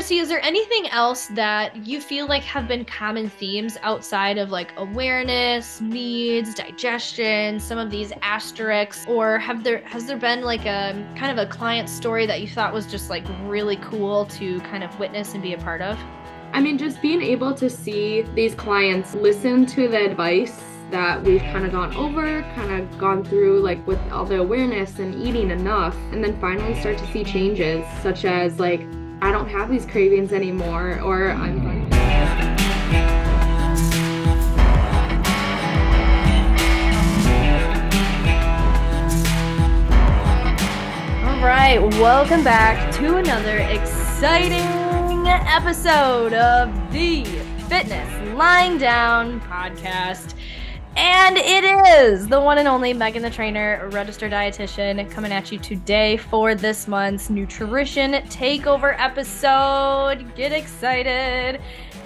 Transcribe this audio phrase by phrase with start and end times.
[0.00, 4.48] Christie, is there anything else that you feel like have been common themes outside of
[4.48, 10.64] like awareness, needs, digestion, some of these asterisks, or have there has there been like
[10.64, 14.58] a kind of a client story that you thought was just like really cool to
[14.60, 15.98] kind of witness and be a part of?
[16.54, 21.42] I mean, just being able to see these clients listen to the advice that we've
[21.42, 25.50] kind of gone over, kind of gone through like with all the awareness and eating
[25.50, 28.80] enough, and then finally start to see changes, such as like
[29.22, 31.90] I don't have these cravings anymore, or I'm mm-hmm.
[31.90, 32.00] fine.
[41.28, 47.24] All right, welcome back to another exciting episode of the
[47.68, 50.34] Fitness Lying Down podcast.
[50.96, 55.58] And it is the one and only Megan the Trainer, registered dietitian, coming at you
[55.58, 60.34] today for this month's nutrition takeover episode.
[60.34, 61.60] Get excited.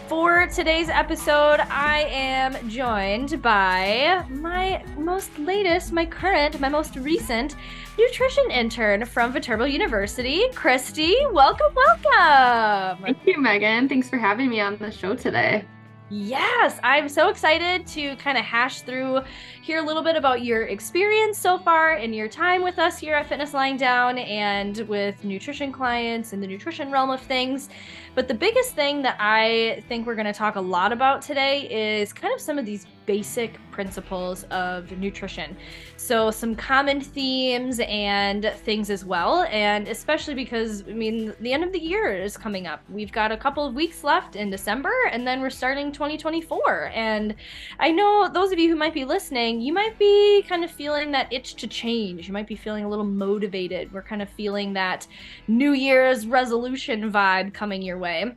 [0.06, 7.56] For today's episode, I am joined by my most latest, my current, my most recent
[7.98, 11.16] nutrition intern from Viterbo University, Christie.
[11.32, 13.02] Welcome, welcome.
[13.02, 13.88] Thank you, Megan.
[13.88, 15.64] Thanks for having me on the show today.
[16.10, 19.22] Yes, I'm so excited to kind of hash through,
[19.62, 23.14] hear a little bit about your experience so far and your time with us here
[23.14, 27.70] at Fitness Lying Down and with nutrition clients in the nutrition realm of things.
[28.14, 32.00] But the biggest thing that I think we're going to talk a lot about today
[32.00, 35.56] is kind of some of these basic principles of nutrition.
[35.96, 39.42] So, some common themes and things as well.
[39.50, 42.82] And especially because, I mean, the end of the year is coming up.
[42.88, 46.90] We've got a couple of weeks left in December, and then we're starting 2024.
[46.94, 47.34] And
[47.80, 51.10] I know those of you who might be listening, you might be kind of feeling
[51.12, 52.26] that itch to change.
[52.26, 53.92] You might be feeling a little motivated.
[53.92, 55.06] We're kind of feeling that
[55.48, 58.34] New Year's resolution vibe coming your way.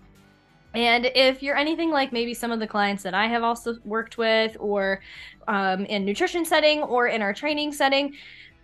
[0.73, 4.18] And if you're anything like maybe some of the clients that I have also worked
[4.18, 5.02] with, or
[5.48, 8.14] um, in nutrition setting, or in our training setting,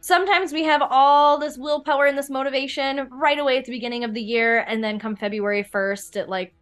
[0.02, 4.14] sometimes we have all this willpower and this motivation right away at the beginning of
[4.14, 6.54] the year, and then come February 1st, it like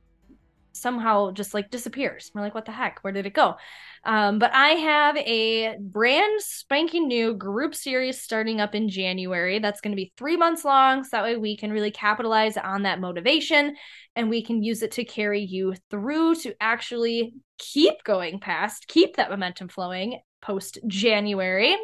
[0.73, 2.31] somehow just like disappears.
[2.33, 2.99] We're like, what the heck?
[3.01, 3.57] Where did it go?
[4.03, 9.59] Um, but I have a brand spanking new group series starting up in January.
[9.59, 11.03] That's going to be three months long.
[11.03, 13.75] So that way we can really capitalize on that motivation
[14.15, 19.17] and we can use it to carry you through to actually keep going past, keep
[19.17, 21.77] that momentum flowing post January.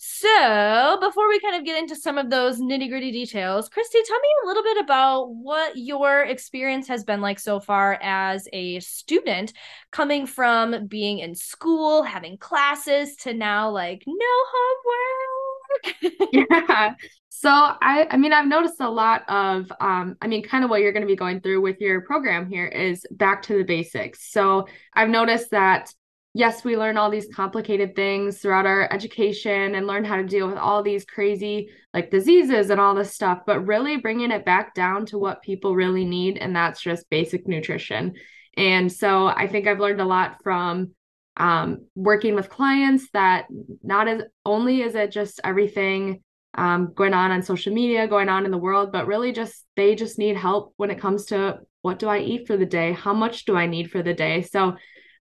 [0.00, 4.20] So, before we kind of get into some of those nitty gritty details, Christie, tell
[4.20, 8.78] me a little bit about what your experience has been like so far as a
[8.78, 9.52] student,
[9.90, 16.28] coming from being in school, having classes, to now like no homework.
[16.32, 16.94] yeah.
[17.28, 20.80] So I I mean I've noticed a lot of um I mean kind of what
[20.80, 24.30] you're going to be going through with your program here is back to the basics.
[24.32, 25.92] So I've noticed that
[26.34, 30.46] yes, we learn all these complicated things throughout our education and learn how to deal
[30.46, 34.74] with all these crazy like diseases and all this stuff, but really bringing it back
[34.74, 38.14] down to what people really need, and that's just basic nutrition.
[38.56, 40.92] And so I think I've learned a lot from
[41.36, 43.46] um, working with clients that
[43.82, 46.22] not as only is it just everything
[46.54, 49.94] um, going on on social media, going on in the world, but really just they
[49.94, 52.92] just need help when it comes to what do I eat for the day?
[52.92, 54.42] How much do I need for the day?
[54.42, 54.74] So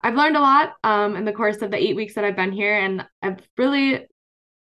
[0.03, 2.53] I've learned a lot um, in the course of the eight weeks that I've been
[2.53, 4.07] here, and I've really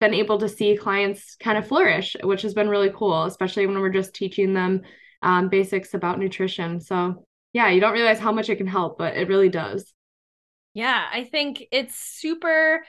[0.00, 3.78] been able to see clients kind of flourish, which has been really cool, especially when
[3.81, 4.82] we're just teaching them
[5.22, 6.81] um, basics about nutrition.
[6.81, 9.93] So, yeah, you don't realize how much it can help, but it really does.
[10.75, 12.82] Yeah, I think it's super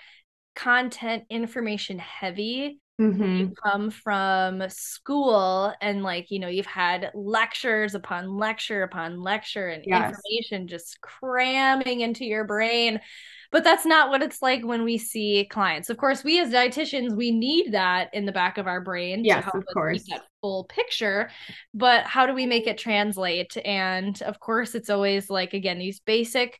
[0.55, 3.35] content information heavy Mm-hmm.
[3.37, 9.67] You come from school and like you know you've had lectures upon lecture upon lecture
[9.67, 10.15] and yes.
[10.15, 13.01] information just cramming into your brain
[13.51, 17.15] but that's not what it's like when we see clients of course we as dietitians
[17.15, 21.29] we need that in the back of our brain yes of course that full picture
[21.73, 25.99] but how do we make it translate and of course it's always like again these
[25.99, 26.59] basic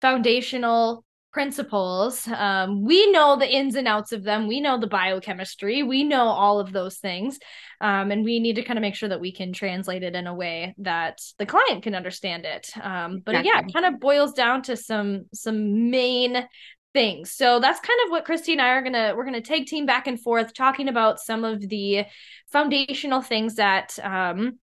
[0.00, 1.04] foundational
[1.34, 2.26] principles.
[2.28, 4.46] Um, we know the ins and outs of them.
[4.46, 5.82] We know the biochemistry.
[5.82, 7.40] We know all of those things.
[7.80, 10.28] Um, and we need to kind of make sure that we can translate it in
[10.28, 12.70] a way that the client can understand it.
[12.80, 13.50] Um, but exactly.
[13.52, 16.46] yeah, it kind of boils down to some some main
[16.94, 17.32] things.
[17.32, 20.06] So that's kind of what Christie and I are gonna we're gonna take team back
[20.06, 22.04] and forth talking about some of the
[22.52, 24.60] foundational things that um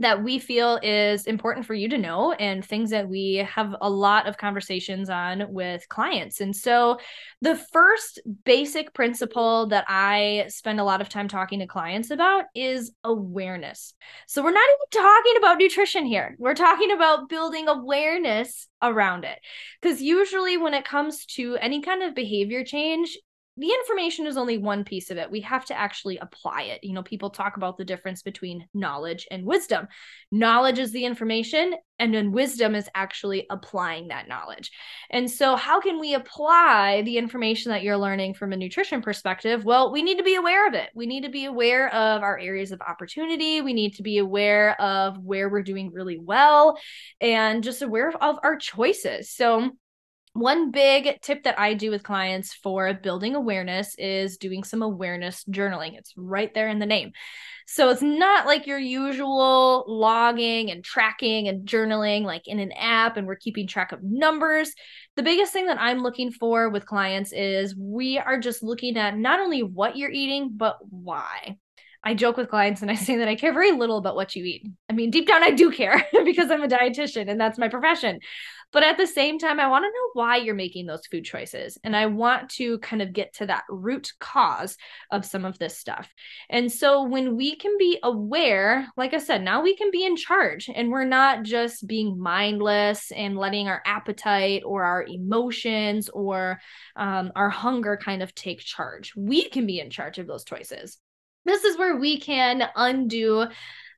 [0.00, 3.90] that we feel is important for you to know and things that we have a
[3.90, 6.40] lot of conversations on with clients.
[6.40, 6.98] And so,
[7.40, 12.44] the first basic principle that I spend a lot of time talking to clients about
[12.54, 13.94] is awareness.
[14.26, 19.38] So, we're not even talking about nutrition here, we're talking about building awareness around it.
[19.80, 23.16] Because usually, when it comes to any kind of behavior change,
[23.58, 25.30] the information is only one piece of it.
[25.30, 26.84] We have to actually apply it.
[26.84, 29.88] You know, people talk about the difference between knowledge and wisdom.
[30.30, 34.70] Knowledge is the information, and then wisdom is actually applying that knowledge.
[35.10, 39.64] And so, how can we apply the information that you're learning from a nutrition perspective?
[39.64, 40.90] Well, we need to be aware of it.
[40.94, 43.60] We need to be aware of our areas of opportunity.
[43.60, 46.78] We need to be aware of where we're doing really well
[47.20, 49.30] and just aware of our choices.
[49.30, 49.72] So,
[50.38, 55.44] one big tip that I do with clients for building awareness is doing some awareness
[55.50, 55.96] journaling.
[55.96, 57.12] It's right there in the name.
[57.66, 63.18] So it's not like your usual logging and tracking and journaling like in an app
[63.18, 64.72] and we're keeping track of numbers.
[65.16, 69.18] The biggest thing that I'm looking for with clients is we are just looking at
[69.18, 71.58] not only what you're eating, but why.
[72.02, 74.44] I joke with clients and I say that I care very little about what you
[74.44, 74.66] eat.
[74.88, 78.20] I mean, deep down, I do care because I'm a dietitian and that's my profession.
[78.70, 81.78] But at the same time, I want to know why you're making those food choices.
[81.84, 84.76] And I want to kind of get to that root cause
[85.10, 86.12] of some of this stuff.
[86.50, 90.16] And so when we can be aware, like I said, now we can be in
[90.16, 96.60] charge and we're not just being mindless and letting our appetite or our emotions or
[96.94, 99.14] um, our hunger kind of take charge.
[99.16, 100.98] We can be in charge of those choices.
[101.46, 103.46] This is where we can undo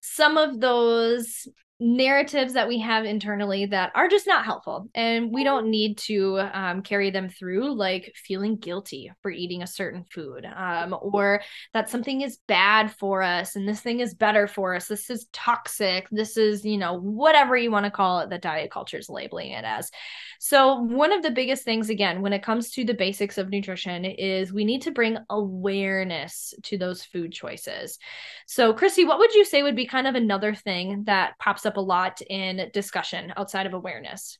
[0.00, 1.48] some of those
[1.80, 6.38] narratives that we have internally that are just not helpful and we don't need to
[6.52, 11.40] um, carry them through like feeling guilty for eating a certain food um, or
[11.72, 15.26] that something is bad for us and this thing is better for us this is
[15.32, 19.08] toxic this is you know whatever you want to call it that diet culture is
[19.08, 19.90] labeling it as.
[20.38, 24.04] So one of the biggest things again when it comes to the basics of nutrition
[24.04, 27.98] is we need to bring awareness to those food choices.
[28.46, 31.69] So christie what would you say would be kind of another thing that pops up
[31.70, 34.38] up a lot in discussion outside of awareness?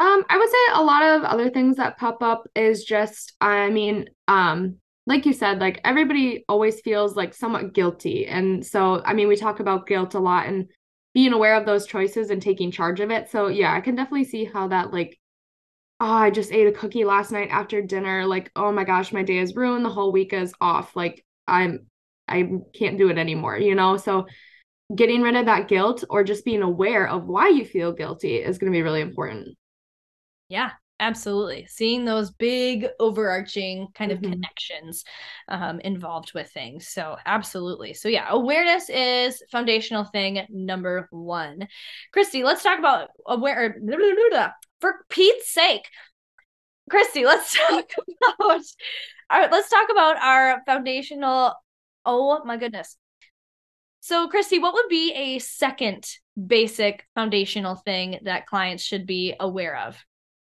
[0.00, 3.70] Um, I would say a lot of other things that pop up is just, I
[3.70, 4.76] mean, um,
[5.06, 8.26] like you said, like everybody always feels like somewhat guilty.
[8.26, 10.68] And so, I mean, we talk about guilt a lot and
[11.14, 13.30] being aware of those choices and taking charge of it.
[13.30, 15.16] So, yeah, I can definitely see how that, like,
[16.00, 18.26] oh, I just ate a cookie last night after dinner.
[18.26, 19.84] Like, oh my gosh, my day is ruined.
[19.84, 20.96] The whole week is off.
[20.96, 21.86] Like, I'm,
[22.26, 23.96] I can't do it anymore, you know?
[23.96, 24.26] So,
[24.94, 28.58] getting rid of that guilt or just being aware of why you feel guilty is
[28.58, 29.56] going to be really important.
[30.48, 31.66] Yeah, absolutely.
[31.66, 34.32] Seeing those big overarching kind of mm-hmm.
[34.32, 35.04] connections
[35.48, 36.88] um, involved with things.
[36.88, 37.94] So, absolutely.
[37.94, 41.66] So, yeah, awareness is foundational thing number one.
[42.12, 43.76] Christie, let's talk about aware.
[44.80, 45.88] For Pete's sake,
[46.90, 47.90] Christie, let's talk
[48.38, 48.60] about.
[49.30, 51.54] All right, let's talk about our foundational.
[52.04, 52.98] Oh my goodness.
[54.04, 56.06] So, Christie, what would be a second
[56.36, 59.96] basic foundational thing that clients should be aware of?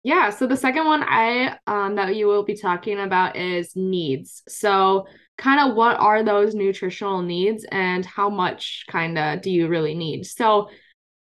[0.04, 4.44] Yeah, so the second one I um, that you will be talking about is needs.
[4.50, 5.08] So,
[5.38, 9.96] kind of what are those nutritional needs and how much kind of do you really
[9.96, 10.26] need?
[10.26, 10.68] So,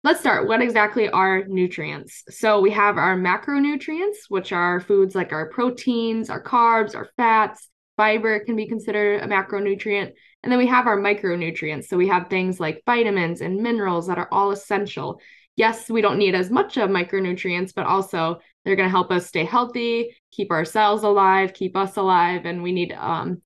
[0.03, 0.47] let's start.
[0.47, 2.23] What exactly are nutrients?
[2.31, 7.69] So, we have our macronutrients, which are foods like our proteins, our carbs, our fats,
[7.95, 10.13] fiber can be considered a macronutrient.
[10.43, 11.85] And then we have our micronutrients.
[11.85, 15.21] So we have things like vitamins and minerals that are all essential.
[15.55, 19.27] Yes, we don't need as much of micronutrients, but also they're going to help us
[19.27, 23.41] stay healthy, keep our cells alive, keep us alive, and we need um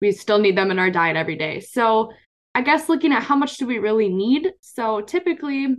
[0.00, 1.60] we still need them in our diet every day.
[1.60, 2.12] So
[2.54, 4.52] I guess looking at how much do we really need?
[4.60, 5.76] So typically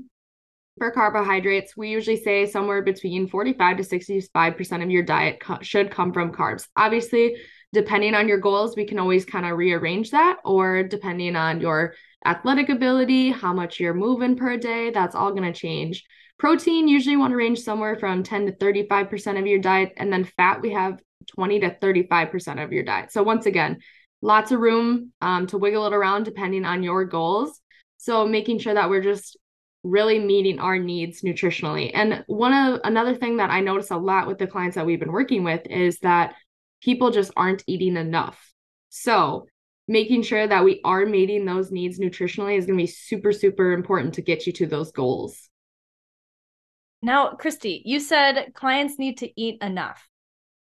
[0.77, 5.91] for carbohydrates, we usually say somewhere between 45 to 65% of your diet co- should
[5.91, 6.67] come from carbs.
[6.75, 7.37] Obviously,
[7.73, 11.93] depending on your goals, we can always kind of rearrange that, or depending on your
[12.25, 16.03] athletic ability, how much you're moving per day, that's all going to change.
[16.39, 20.23] Protein usually want to range somewhere from 10 to 35% of your diet, and then
[20.23, 23.11] fat, we have 20 to 35% of your diet.
[23.11, 23.79] So, once again,
[24.21, 27.59] lots of room um, to wiggle it around depending on your goals.
[27.97, 29.37] So, making sure that we're just
[29.83, 31.91] really meeting our needs nutritionally.
[31.93, 34.99] And one of another thing that I notice a lot with the clients that we've
[34.99, 36.35] been working with is that
[36.81, 38.53] people just aren't eating enough.
[38.89, 39.47] So,
[39.87, 43.71] making sure that we are meeting those needs nutritionally is going to be super, super
[43.71, 45.49] important to get you to those goals.
[47.01, 50.07] Now, Christie, you said clients need to eat enough.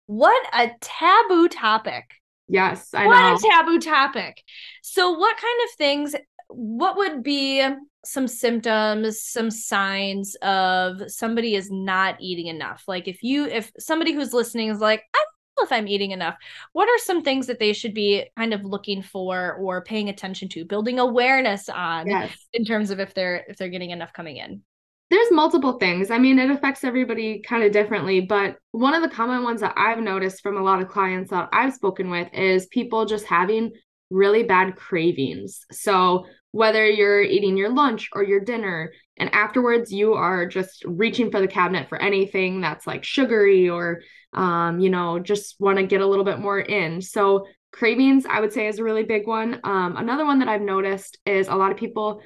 [0.07, 2.05] What a taboo topic.
[2.49, 3.33] Yes, I what know.
[3.33, 4.43] What a taboo topic.
[4.83, 6.15] So, what kind of things
[6.51, 7.67] what would be
[8.05, 12.85] some symptoms, some signs of somebody is not eating enough?
[12.89, 15.18] Like if you if somebody who's listening is like, I don't know
[15.63, 16.37] if I'm eating enough,
[16.73, 20.49] what are some things that they should be kind of looking for or paying attention
[20.51, 22.47] to, building awareness on Yes.
[22.53, 24.63] in terms of if they're if they're getting enough coming in?
[25.11, 26.11] There's multiple things.
[26.11, 29.73] I mean, it affects everybody kind of differently, but one of the common ones that
[29.77, 33.73] I've noticed from a lot of clients that I've spoken with is people just having
[34.11, 35.65] really bad cravings.
[35.73, 41.31] So, whether you're eating your lunch or your dinner, and afterwards you are just reaching
[41.31, 44.01] for the cabinet for anything that's like sugary or,
[44.33, 47.01] um, you know, just want to get a little bit more in.
[47.03, 49.61] So, cravings, I would say, is a really big one.
[49.63, 52.23] Um, another one that I've noticed is a lot of people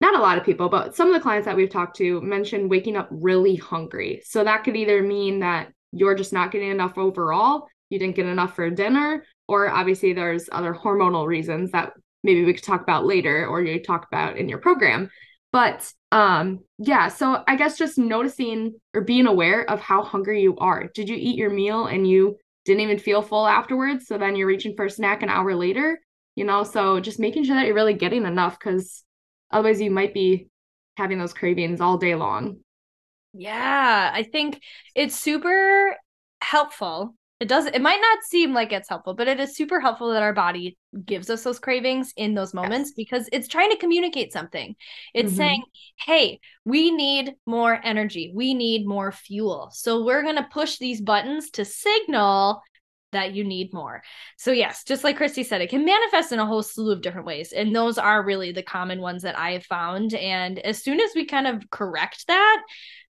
[0.00, 2.68] not a lot of people, but some of the clients that we've talked to mentioned
[2.68, 4.22] waking up really hungry.
[4.24, 8.26] So that could either mean that you're just not getting enough overall, you didn't get
[8.26, 11.92] enough for dinner, or obviously there's other hormonal reasons that
[12.26, 15.10] maybe we could talk about later or you talk about in your program.
[15.52, 20.56] But um yeah, so I guess just noticing or being aware of how hungry you
[20.58, 20.90] are.
[20.94, 24.06] Did you eat your meal and you didn't even feel full afterwards?
[24.06, 26.00] So then you're reaching for a snack an hour later,
[26.34, 26.64] you know?
[26.64, 29.04] So just making sure that you're really getting enough because
[29.50, 30.48] Otherwise, you might be
[30.96, 32.58] having those cravings all day long.
[33.32, 34.60] Yeah, I think
[34.94, 35.96] it's super
[36.40, 37.15] helpful.
[37.38, 40.22] It does it might not seem like it's helpful, but it is super helpful that
[40.22, 42.94] our body gives us those cravings in those moments Yes.
[42.96, 44.74] because it's trying to communicate something.
[45.12, 45.36] It's Mhm.
[45.36, 45.64] saying,
[45.98, 48.32] "Hey, we need more energy.
[48.34, 52.62] We need more fuel." So we're going to push these buttons to signal
[53.12, 54.02] that you need more.
[54.36, 57.26] So yes, just like Christie said, it can manifest in a whole slew of different
[57.26, 57.52] ways.
[57.52, 60.14] And those are really the common ones that I have found.
[60.14, 62.62] And as soon as we kind of correct that,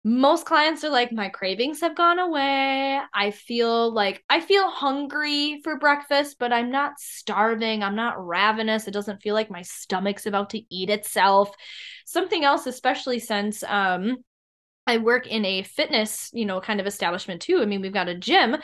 [0.07, 2.97] most clients are like, my cravings have gone away.
[3.13, 7.83] I feel like I feel hungry for breakfast, but I'm not starving.
[7.83, 8.87] I'm not ravenous.
[8.87, 11.51] It doesn't feel like my stomach's about to eat itself.
[12.05, 14.23] Something else, especially since um
[14.87, 17.61] I work in a fitness, you know, kind of establishment too.
[17.61, 18.55] I mean, we've got a gym,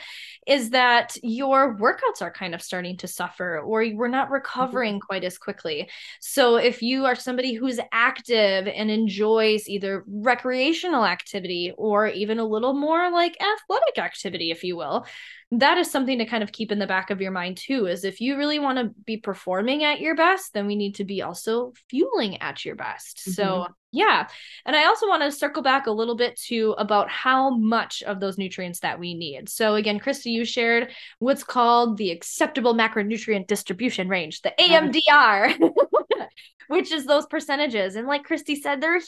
[0.46, 4.34] is that your workouts are kind of starting to suffer or we're not mm-hmm.
[4.34, 5.88] recovering quite as quickly.
[6.20, 12.44] So, if you are somebody who's active and enjoys either recreational activity or even a
[12.44, 15.06] little more like athletic activity, if you will,
[15.50, 18.04] that is something to kind of keep in the back of your mind too is
[18.04, 21.22] if you really want to be performing at your best then we need to be
[21.22, 23.18] also fueling at your best.
[23.18, 23.32] Mm-hmm.
[23.32, 24.26] so yeah.
[24.66, 28.20] And i also want to circle back a little bit to about how much of
[28.20, 29.48] those nutrients that we need.
[29.48, 35.70] So again christie you shared what's called the acceptable macronutrient distribution range the amdr
[36.68, 37.96] which is those percentages.
[37.96, 39.00] And like christie said they're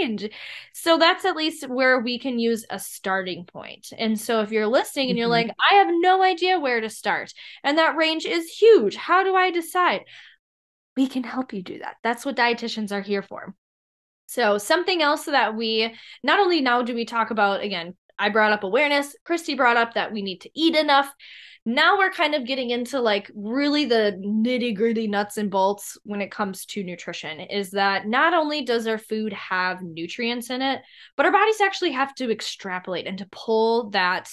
[0.00, 0.28] range.
[0.72, 3.88] So that's at least where we can use a starting point.
[3.96, 5.48] And so if you're listening and you're mm-hmm.
[5.48, 7.32] like, I have no idea where to start,
[7.62, 10.02] and that range is huge, how do I decide?
[10.96, 11.96] We can help you do that.
[12.02, 13.54] That's what dietitians are here for.
[14.26, 18.52] So, something else that we not only now do we talk about, again, I brought
[18.52, 21.12] up awareness, Christie brought up that we need to eat enough
[21.66, 26.20] now we're kind of getting into like really the nitty gritty nuts and bolts when
[26.20, 30.82] it comes to nutrition is that not only does our food have nutrients in it,
[31.16, 34.30] but our bodies actually have to extrapolate and to pull that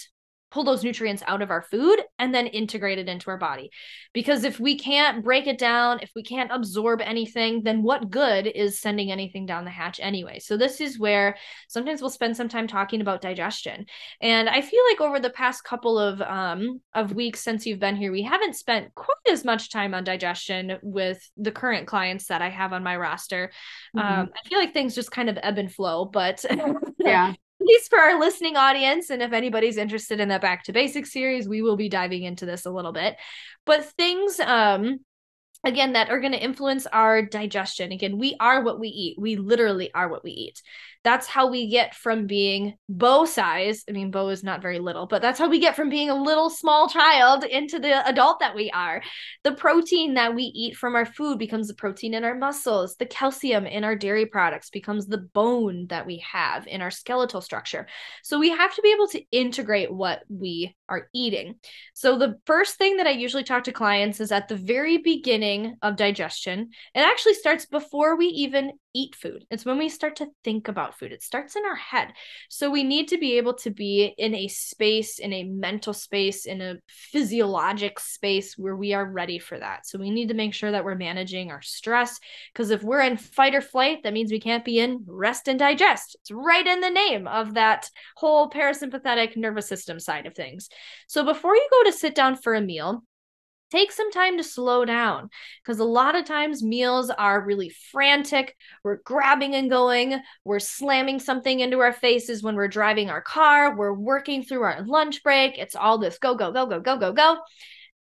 [0.51, 3.72] pull those nutrients out of our food and then integrate it into our body.
[4.13, 8.46] Because if we can't break it down, if we can't absorb anything, then what good
[8.46, 10.39] is sending anything down the hatch anyway?
[10.39, 11.38] So this is where
[11.70, 13.86] sometimes we'll spend some time talking about digestion.
[14.22, 17.96] And I feel like over the past couple of um of weeks since you've been
[17.96, 22.41] here, we haven't spent quite as much time on digestion with the current clients that
[22.41, 23.51] I have on my roster.
[23.96, 24.22] Mm-hmm.
[24.22, 26.43] Um I feel like things just kind of ebb and flow, but
[27.00, 31.12] yeah least for our listening audience, and if anybody's interested in that Back to Basics
[31.12, 33.18] series, we will be diving into this a little bit.
[33.65, 35.00] But things, um,
[35.65, 37.91] again, that are going to influence our digestion.
[37.91, 39.18] Again, we are what we eat.
[39.20, 40.62] We literally are what we eat.
[41.03, 43.84] That's how we get from being Bo size.
[43.89, 46.22] I mean, Bo is not very little, but that's how we get from being a
[46.22, 49.01] little small child into the adult that we are.
[49.43, 52.96] The protein that we eat from our food becomes the protein in our muscles.
[52.98, 57.41] The calcium in our dairy products becomes the bone that we have in our skeletal
[57.41, 57.88] structure.
[58.24, 61.55] So we have to be able to integrate what we are eating.
[61.93, 65.77] So the first thing that I usually talk to clients is at the very beginning
[65.81, 66.69] of digestion.
[66.93, 69.45] It actually starts before we even eat food.
[69.50, 71.13] It's when we start to think about food.
[71.13, 72.13] It starts in our head.
[72.50, 76.45] So we need to be able to be in a space, in a mental space,
[76.45, 79.88] in a physiologic space where we are ready for that.
[79.88, 82.19] So we need to make sure that we're managing our stress
[82.53, 85.57] because if we're in fight or flight, that means we can't be in rest and
[85.57, 86.17] digest.
[86.21, 90.69] It's right in the name of that whole parasympathetic nervous system side of things.
[91.08, 93.04] So before you go to sit down for a meal,
[93.72, 95.30] take some time to slow down
[95.64, 98.56] because a lot of times meals are really frantic.
[98.84, 103.76] We're grabbing and going, we're slamming something into our faces when we're driving our car,
[103.76, 105.58] we're working through our lunch break.
[105.58, 107.38] It's all this go, go, go, go, go, go, go.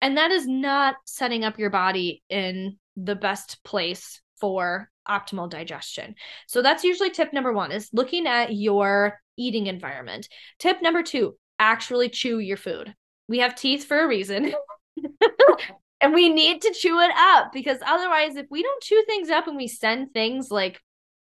[0.01, 6.15] And that is not setting up your body in the best place for optimal digestion.
[6.47, 10.29] So that's usually tip number 1 is looking at your eating environment.
[10.59, 12.95] Tip number 2, actually chew your food.
[13.27, 14.53] We have teeth for a reason.
[16.01, 19.47] and we need to chew it up because otherwise if we don't chew things up
[19.47, 20.81] and we send things like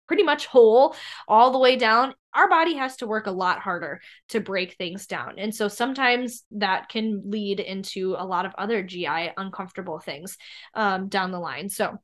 [0.08, 0.96] pretty much whole
[1.28, 5.08] all the way down our body has to work a lot harder to break things
[5.08, 10.38] down and so sometimes that can lead into a lot of other gi uncomfortable things
[10.74, 11.98] um, down the line so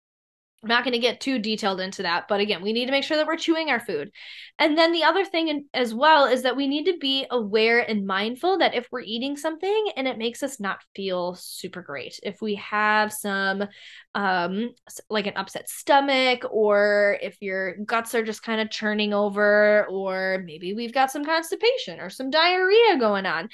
[0.63, 3.03] I'm not going to get too detailed into that, but again, we need to make
[3.03, 4.11] sure that we're chewing our food.
[4.57, 8.07] And then the other thing as well is that we need to be aware and
[8.07, 12.41] mindful that if we're eating something and it makes us not feel super great, if
[12.41, 13.65] we have some
[14.15, 14.71] um
[15.11, 20.43] like an upset stomach or if your guts are just kind of churning over or
[20.43, 23.47] maybe we've got some constipation or some diarrhea going on,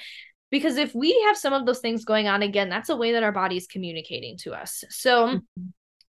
[0.52, 3.24] because if we have some of those things going on again that's a way that
[3.24, 4.86] our body is communicating to us.
[4.90, 5.64] So mm-hmm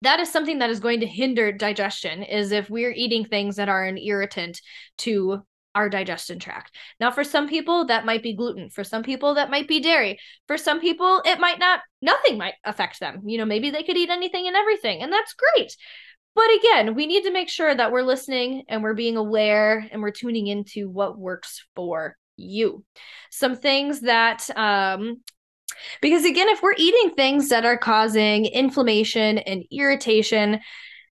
[0.04, 3.70] that is something that is going to hinder digestion is if we're eating things that
[3.70, 4.62] are an irritant
[5.00, 5.42] to
[5.76, 6.76] our digestion tract.
[7.00, 10.20] Now for some people that might be gluten, for some people that might be dairy,
[10.48, 13.22] for some people it might not nothing might affect them.
[13.26, 15.76] You know, maybe they could eat anything and everything and that's great.
[16.36, 20.02] But again, we need to make sure that we're listening and we're being aware and
[20.02, 22.84] we're tuning into what works for you.
[23.30, 25.22] Some things that um,
[26.02, 30.60] because again, if we're eating things that are causing inflammation and irritation,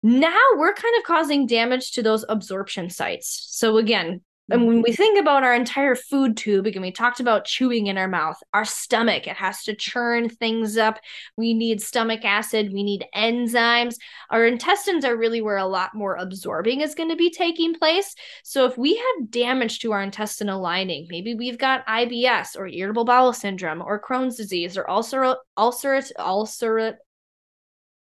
[0.02, 3.48] now we're kind of causing damage to those absorption sites.
[3.50, 4.96] So again, and when we mm-hmm.
[4.96, 8.66] think about our entire food tube, again, we talked about chewing in our mouth, our
[8.66, 11.00] stomach, it has to churn things up.
[11.38, 13.96] We need stomach acid, we need enzymes.
[14.30, 18.16] Our intestines are really where a lot more absorbing is going to be taking place.
[18.44, 23.06] So if we have damage to our intestinal lining, maybe we've got IBS or irritable
[23.06, 26.98] bowel syndrome or Crohn's disease or ulcer, ulcerate, ulcerate,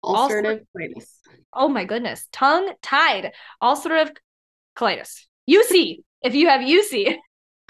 [0.02, 1.06] ulcerative colitis.
[1.52, 3.32] Oh my goodness, tongue tied,
[3.62, 4.16] ulcerative
[4.74, 5.26] colitis.
[5.48, 7.16] UC, if you have UC,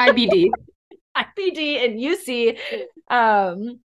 [0.01, 0.51] IBD,
[1.17, 2.59] IBD and UC,
[3.11, 3.81] um,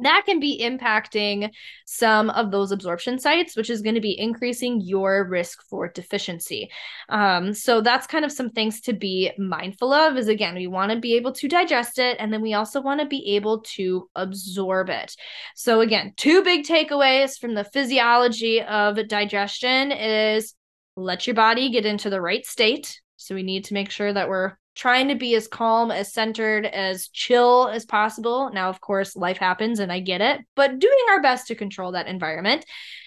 [0.00, 1.50] that can be impacting
[1.86, 6.68] some of those absorption sites, which is going to be increasing your risk for deficiency.
[7.08, 10.16] Um, so that's kind of some things to be mindful of.
[10.16, 13.00] Is again, we want to be able to digest it, and then we also want
[13.00, 15.14] to be able to absorb it.
[15.54, 20.54] So again, two big takeaways from the physiology of digestion is
[20.96, 24.28] let your body get into the right state so we need to make sure that
[24.28, 28.50] we're trying to be as calm, as centered, as chill as possible.
[28.52, 31.92] Now, of course, life happens and I get it, but doing our best to control
[31.92, 32.64] that environment.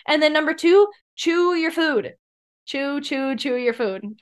[0.07, 2.13] And then number two, chew your food.
[2.65, 4.03] Chew, chew, chew your food.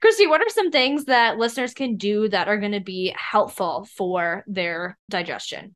[0.00, 3.88] Christie, what are some things that listeners can do that are going to be helpful
[3.96, 5.74] for their digestion?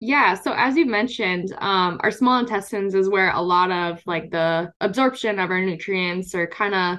[0.00, 4.30] Yeah, so as you mentioned, um, our small intestines is where a lot of like
[4.30, 6.98] the absorption of our nutrients are kind of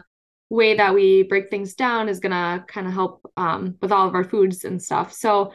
[0.49, 4.07] way that we break things down is going to kind of help um, with all
[4.07, 5.13] of our foods and stuff.
[5.13, 5.53] So,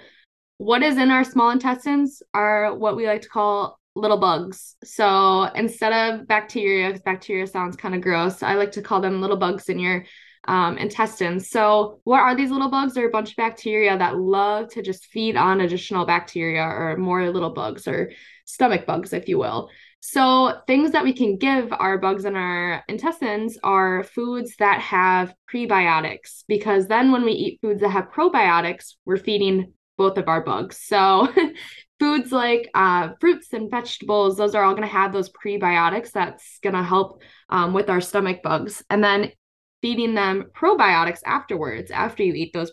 [0.58, 4.76] what is in our small intestines are what we like to call little bugs.
[4.84, 9.20] So, instead of bacteria, because bacteria sounds kind of gross, I like to call them
[9.20, 10.04] little bugs in your
[10.46, 11.50] um, intestines.
[11.50, 12.94] So, what are these little bugs?
[12.94, 17.30] They're a bunch of bacteria that love to just feed on additional bacteria or more
[17.30, 18.12] little bugs or
[18.44, 19.70] stomach bugs, if you will.
[20.06, 25.34] So, things that we can give our bugs in our intestines are foods that have
[25.50, 30.44] prebiotics, because then when we eat foods that have probiotics, we're feeding both of our
[30.44, 30.78] bugs.
[30.78, 31.32] So,
[31.98, 36.58] foods like uh, fruits and vegetables, those are all going to have those prebiotics that's
[36.62, 38.84] going to help um, with our stomach bugs.
[38.90, 39.32] And then
[39.80, 42.72] feeding them probiotics afterwards, after you eat those.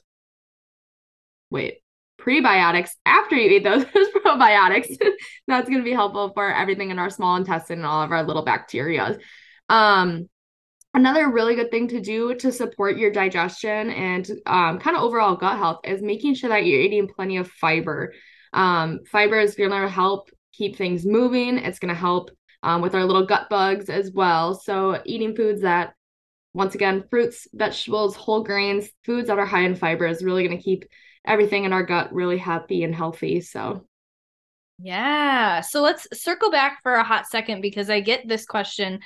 [1.50, 1.76] Wait,
[2.24, 3.86] prebiotics after you eat those,
[4.26, 4.98] probiotics.
[5.48, 8.24] That's going to be helpful for everything in our small intestine and all of our
[8.24, 9.18] little bacteria.
[9.70, 10.30] Um,
[10.94, 15.36] another really good thing to do to support your digestion and um, kind of overall
[15.36, 18.14] gut health is making sure that you're eating plenty of fiber.
[18.54, 21.58] Um, fiber is going to help keep things moving.
[21.58, 22.32] It's going to help
[22.64, 24.54] um, with our little gut bugs as well.
[24.54, 25.94] So, eating foods that,
[26.54, 30.58] once again, fruits, vegetables, whole grains, foods that are high in fiber is really going
[30.58, 30.84] to keep
[31.26, 33.42] everything in our gut really happy and healthy.
[33.42, 33.86] So,
[34.80, 35.62] yeah.
[35.62, 39.00] So let's circle back for a hot second because I get this question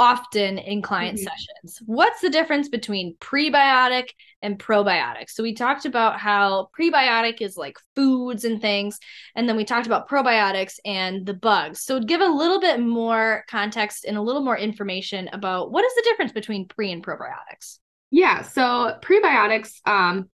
[0.00, 1.26] often in client mm-hmm.
[1.26, 1.82] sessions.
[1.84, 4.08] What's the difference between prebiotic
[4.40, 5.28] and probiotic?
[5.28, 8.98] So we talked about how prebiotic is like foods and things,
[9.36, 11.82] and then we talked about probiotics and the bugs.
[11.82, 15.94] So give a little bit more context and a little more information about what is
[15.94, 17.78] the difference between pre and probiotics.
[18.10, 20.30] Yeah, so prebiotics um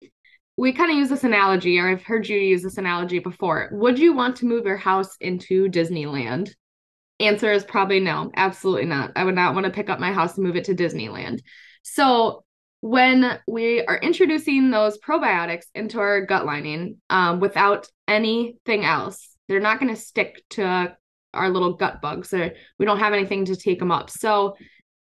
[0.58, 3.70] we kind of use this analogy, or I've heard you use this analogy before.
[3.74, 6.54] Would you want to move your house into Disneyland?
[7.20, 9.12] Answer is probably no, absolutely not.
[9.15, 11.41] I would not want to pick up my house and move it to Disneyland.
[11.84, 12.44] So,
[12.82, 19.60] when we are introducing those probiotics into our gut lining um, without anything else, they're
[19.60, 20.96] not going to stick to
[21.34, 24.10] our little gut bugs, or we don't have anything to take them up.
[24.10, 24.56] So,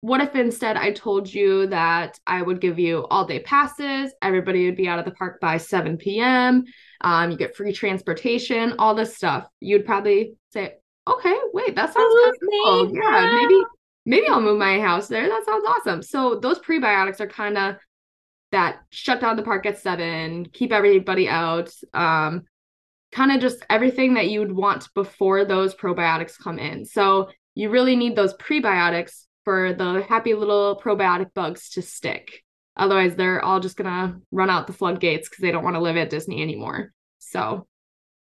[0.05, 4.13] what if instead I told you that I would give you all day passes?
[4.21, 6.65] Everybody would be out of the park by 7 p.m.
[7.01, 9.47] Um, you get free transportation, all this stuff.
[9.61, 10.75] You'd probably say,
[11.09, 12.95] okay, wait, that sounds kind of cool.
[12.95, 13.63] Yeah, maybe
[14.05, 15.27] maybe I'll move my house there.
[15.27, 16.03] That sounds awesome.
[16.03, 17.77] So those prebiotics are kind of
[18.53, 21.73] that shut down the park at seven, keep everybody out.
[21.95, 22.43] Um,
[23.11, 26.85] kind of just everything that you would want before those probiotics come in.
[26.85, 32.43] So you really need those prebiotics for the happy little probiotic bugs to stick.
[32.77, 35.97] Otherwise, they're all just gonna run out the floodgates because they don't want to live
[35.97, 36.93] at Disney anymore.
[37.19, 37.67] So,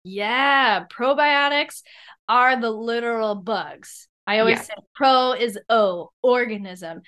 [0.02, 1.83] yeah, probiotics
[2.28, 4.09] are the literal bugs.
[4.26, 4.62] I always yeah.
[4.62, 7.02] say pro is O, organism.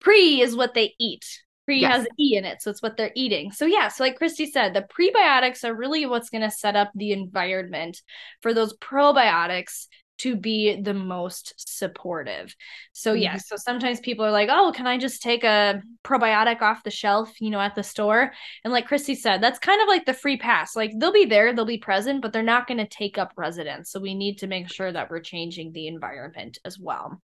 [0.00, 1.24] Pre is what they eat.
[1.64, 1.98] Pre yes.
[1.98, 3.52] has E in it, so it's what they're eating.
[3.52, 6.90] So, yeah, so like Christie said, the prebiotics are really what's going to set up
[6.94, 8.02] the environment
[8.42, 9.86] for those probiotics
[10.18, 12.54] to be the most supportive.
[12.92, 13.22] So mm-hmm.
[13.22, 16.90] yeah, so sometimes people are like, "Oh, can I just take a probiotic off the
[16.90, 20.14] shelf, you know, at the store?" And like Christie said, that's kind of like the
[20.14, 20.76] free pass.
[20.76, 23.90] Like they'll be there, they'll be present, but they're not going to take up residence.
[23.90, 27.20] So we need to make sure that we're changing the environment as well.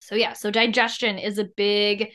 [0.00, 2.12] So yeah, so digestion is a big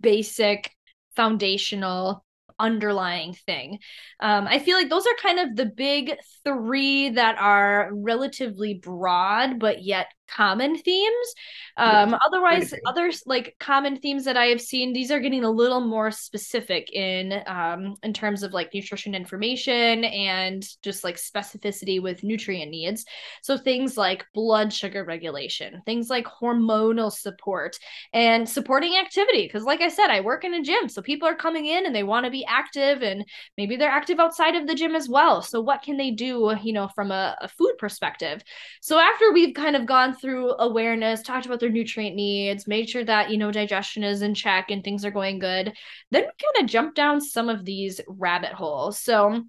[0.00, 0.70] basic
[1.14, 2.23] foundational
[2.58, 3.78] underlying thing.
[4.20, 9.58] Um, I feel like those are kind of the big three that are relatively broad,
[9.58, 11.34] but yet common themes.
[11.76, 15.50] Um, yeah, otherwise, others like common themes that I have seen, these are getting a
[15.50, 22.00] little more specific in um, in terms of like nutrition information and just like specificity
[22.00, 23.04] with nutrient needs.
[23.42, 27.76] So things like blood sugar regulation, things like hormonal support,
[28.12, 29.46] and supporting activity.
[29.46, 31.94] Because like I said, I work in a gym, so people are coming in and
[31.94, 33.24] they want to be active, and
[33.58, 35.42] maybe they're active outside of the gym as well.
[35.42, 38.42] So what can they do, you know, from a, a food perspective?
[38.80, 43.04] So after we've kind of gone through awareness, talked about their nutrient needs, made sure
[43.04, 45.74] that, you know, digestion is in check and things are going good.
[46.10, 48.98] Then we kind of jump down some of these rabbit holes.
[48.98, 49.42] So,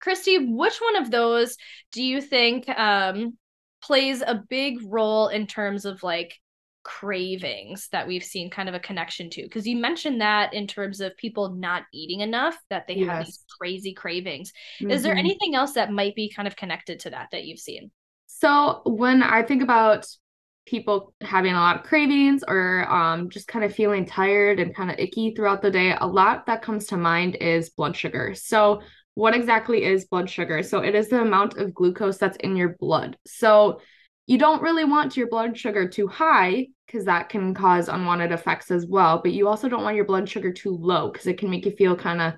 [0.00, 1.56] Christie, which one of those
[1.92, 3.38] do you think um,
[3.80, 6.38] plays a big role in terms of like
[6.84, 11.00] cravings that we've seen kind of a connection to because you mentioned that in terms
[11.00, 13.08] of people not eating enough that they yes.
[13.08, 14.90] have these crazy cravings mm-hmm.
[14.90, 15.20] is there mm-hmm.
[15.20, 17.92] anything else that might be kind of connected to that that you've seen
[18.42, 20.06] so when i think about
[20.66, 24.90] people having a lot of cravings or um, just kind of feeling tired and kind
[24.90, 28.34] of icky throughout the day, a lot that comes to mind is blood sugar.
[28.34, 28.82] So,
[29.14, 30.62] what exactly is blood sugar?
[30.62, 33.16] So, it is the amount of glucose that's in your blood.
[33.26, 33.80] So,
[34.26, 38.70] you don't really want your blood sugar too high because that can cause unwanted effects
[38.70, 39.20] as well.
[39.20, 41.72] But you also don't want your blood sugar too low because it can make you
[41.72, 42.34] feel kind of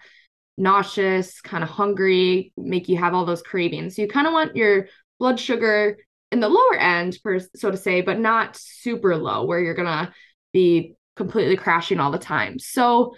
[0.56, 3.96] nauseous, kind of hungry, make you have all those cravings.
[3.96, 4.86] So, you kind of want your
[5.18, 5.98] blood sugar
[6.32, 10.12] in the lower end, per, so to say, but not super low where you're gonna
[10.52, 12.58] be completely crashing all the time.
[12.58, 13.14] So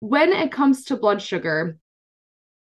[0.00, 1.76] when it comes to blood sugar,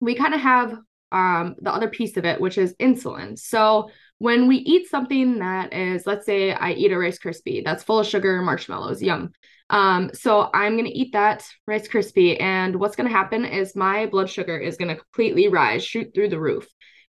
[0.01, 0.79] we kind of have
[1.13, 3.39] um, the other piece of it, which is insulin.
[3.39, 7.85] So when we eat something that is, let's say I eat a Rice Krispie that's
[7.85, 9.33] full of sugar and marshmallows, yum.
[9.71, 14.29] Um, so I'm gonna eat that Rice Krispie, and what's gonna happen is my blood
[14.29, 16.67] sugar is gonna completely rise, shoot through the roof.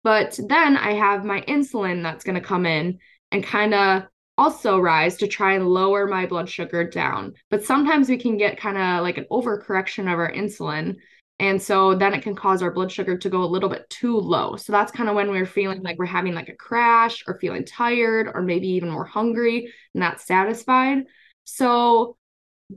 [0.03, 2.99] But then I have my insulin that's going to come in
[3.31, 4.03] and kind of
[4.37, 7.33] also rise to try and lower my blood sugar down.
[7.49, 10.95] But sometimes we can get kind of like an overcorrection of our insulin.
[11.39, 14.17] And so then it can cause our blood sugar to go a little bit too
[14.17, 14.55] low.
[14.55, 17.65] So that's kind of when we're feeling like we're having like a crash or feeling
[17.65, 21.05] tired or maybe even more hungry, not satisfied.
[21.43, 22.17] So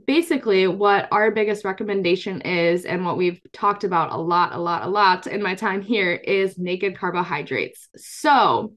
[0.05, 4.83] basically what our biggest recommendation is and what we've talked about a lot a lot
[4.83, 7.89] a lot in my time here is naked carbohydrates.
[7.95, 8.73] So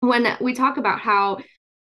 [0.00, 1.38] when we talk about how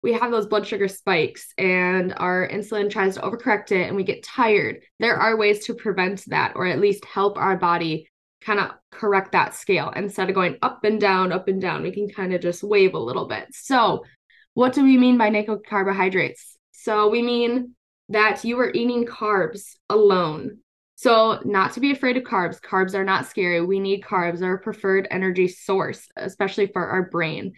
[0.02, 4.04] we have those blood sugar spikes and our insulin tries to overcorrect it and we
[4.04, 8.08] get tired there are ways to prevent that or at least help our body
[8.42, 9.92] kind of correct that scale.
[9.96, 12.94] Instead of going up and down up and down we can kind of just wave
[12.94, 13.48] a little bit.
[13.52, 14.06] So
[14.54, 16.56] what do we mean by naked carbohydrates?
[16.72, 17.76] So we mean
[18.10, 20.60] that you are eating carbs alone.
[20.96, 22.62] So, not to be afraid of carbs.
[22.62, 23.64] Carbs are not scary.
[23.66, 27.54] We need carbs, our preferred energy source, especially for our brain.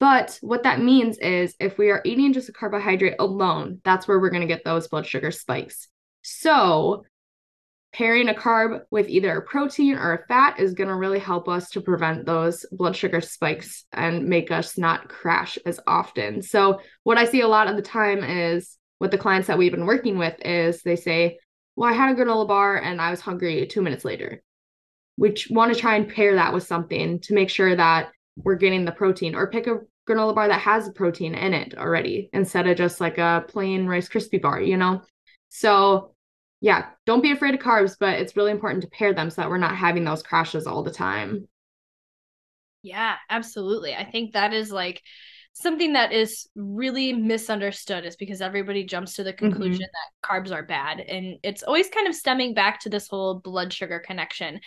[0.00, 4.18] But what that means is if we are eating just a carbohydrate alone, that's where
[4.18, 5.88] we're going to get those blood sugar spikes.
[6.22, 7.04] So,
[7.92, 11.48] pairing a carb with either a protein or a fat is going to really help
[11.48, 16.42] us to prevent those blood sugar spikes and make us not crash as often.
[16.42, 19.72] So, what I see a lot of the time is with the clients that we've
[19.72, 21.38] been working with is they say,
[21.76, 24.42] Well, I had a granola bar and I was hungry two minutes later.
[25.16, 28.84] We want to try and pair that with something to make sure that we're getting
[28.84, 32.76] the protein or pick a granola bar that has protein in it already instead of
[32.76, 35.02] just like a plain Rice Krispie bar you know?
[35.48, 36.14] So
[36.60, 39.50] yeah don't be afraid of carbs but it's really important to pair them so that
[39.50, 41.46] we're not having those crashes all the time.
[42.82, 43.94] Yeah absolutely.
[43.94, 45.02] I think that is like
[45.60, 50.28] something that is really misunderstood is because everybody jumps to the conclusion mm-hmm.
[50.28, 53.72] that carbs are bad and it's always kind of stemming back to this whole blood
[53.72, 54.60] sugar connection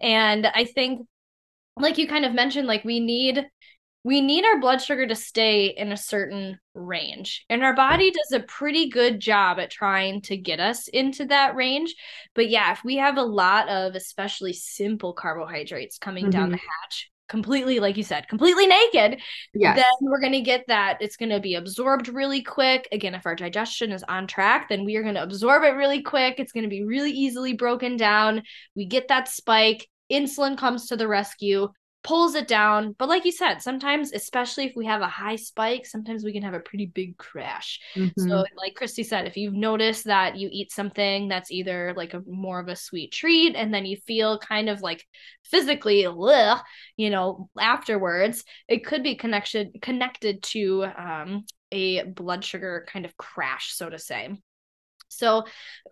[0.00, 1.06] and i think
[1.76, 3.44] like you kind of mentioned like we need
[4.04, 8.40] we need our blood sugar to stay in a certain range and our body does
[8.40, 11.94] a pretty good job at trying to get us into that range
[12.34, 16.30] but yeah if we have a lot of especially simple carbohydrates coming mm-hmm.
[16.30, 16.66] down the mm-hmm.
[16.84, 19.20] hatch completely like you said completely naked
[19.54, 19.76] yes.
[19.76, 20.98] then we're going to get that.
[21.00, 22.88] It's going to be absorbed really quick.
[22.92, 26.02] Again if our digestion is on track then we are going to absorb it really
[26.02, 26.36] quick.
[26.38, 28.42] It's going to be really easily broken down.
[28.74, 29.88] We get that spike.
[30.10, 31.68] Insulin comes to the rescue
[32.06, 32.94] pulls it down.
[32.98, 36.42] But like you said sometimes especially if we have a high spike sometimes we can
[36.42, 37.80] have a pretty big crash.
[37.96, 38.28] Mm-hmm.
[38.28, 42.22] so like christie said if you've noticed that you eat something that's either like a
[42.26, 45.04] more of a sweet treat and then you feel kind of like
[45.44, 46.60] physically ugh,
[46.96, 53.16] you know afterwards it could be connection connected to um a blood sugar kind of
[53.16, 54.30] crash so to say
[55.08, 55.44] so,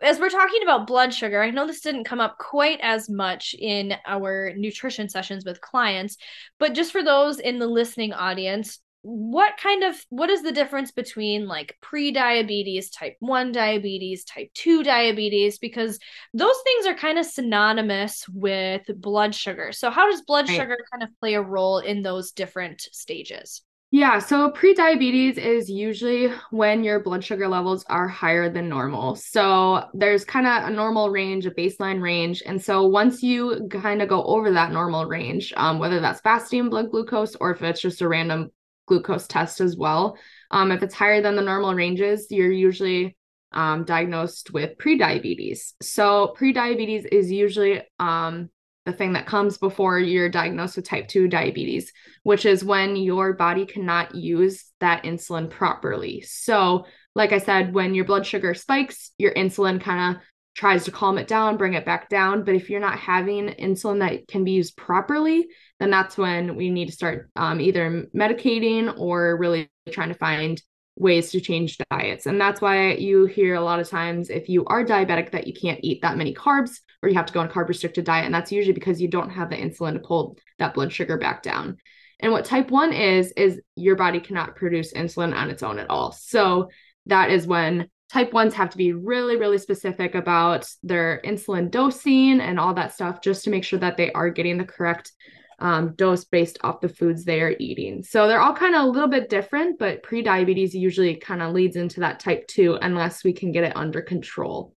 [0.02, 3.54] as we're talking about blood sugar, I know this didn't come up quite as much
[3.58, 6.16] in our nutrition sessions with clients,
[6.58, 10.90] but just for those in the listening audience, what kind of what is the difference
[10.90, 15.58] between like pre-diabetes type 1 diabetes type 2 diabetes?
[15.58, 15.98] Because
[16.32, 19.72] those things are kind of synonymous with blood sugar.
[19.72, 20.56] So how does blood right.
[20.56, 23.62] sugar kind of play a role in those different stages
[23.94, 29.14] yeah, so prediabetes is usually when your blood sugar levels are higher than normal.
[29.14, 32.42] So there's kind of a normal range, a baseline range.
[32.44, 36.70] And so once you kind of go over that normal range, um, whether that's fasting
[36.70, 38.50] blood glucose or if it's just a random
[38.88, 40.18] glucose test as well,
[40.50, 43.16] um, if it's higher than the normal ranges, you're usually
[43.52, 45.74] um, diagnosed with prediabetes.
[45.80, 48.50] So prediabetes is usually um,
[48.84, 51.92] the thing that comes before you're diagnosed with type 2 diabetes,
[52.22, 56.20] which is when your body cannot use that insulin properly.
[56.22, 60.22] So, like I said, when your blood sugar spikes, your insulin kind of
[60.54, 62.44] tries to calm it down, bring it back down.
[62.44, 65.48] But if you're not having insulin that can be used properly,
[65.80, 70.62] then that's when we need to start um, either medicating or really trying to find
[70.96, 72.26] ways to change diets.
[72.26, 75.52] And that's why you hear a lot of times if you are diabetic that you
[75.52, 78.26] can't eat that many carbs or you have to go on a carb restricted diet.
[78.26, 81.42] And that's usually because you don't have the insulin to pull that blood sugar back
[81.42, 81.78] down.
[82.20, 85.90] And what type 1 is is your body cannot produce insulin on its own at
[85.90, 86.12] all.
[86.12, 86.70] So
[87.06, 92.40] that is when type 1s have to be really really specific about their insulin dosing
[92.40, 95.12] and all that stuff just to make sure that they are getting the correct
[95.58, 98.02] um, dose based off the foods they are eating.
[98.02, 101.76] So they're all kind of a little bit different, but pre-diabetes usually kind of leads
[101.76, 104.74] into that type 2 unless we can get it under control.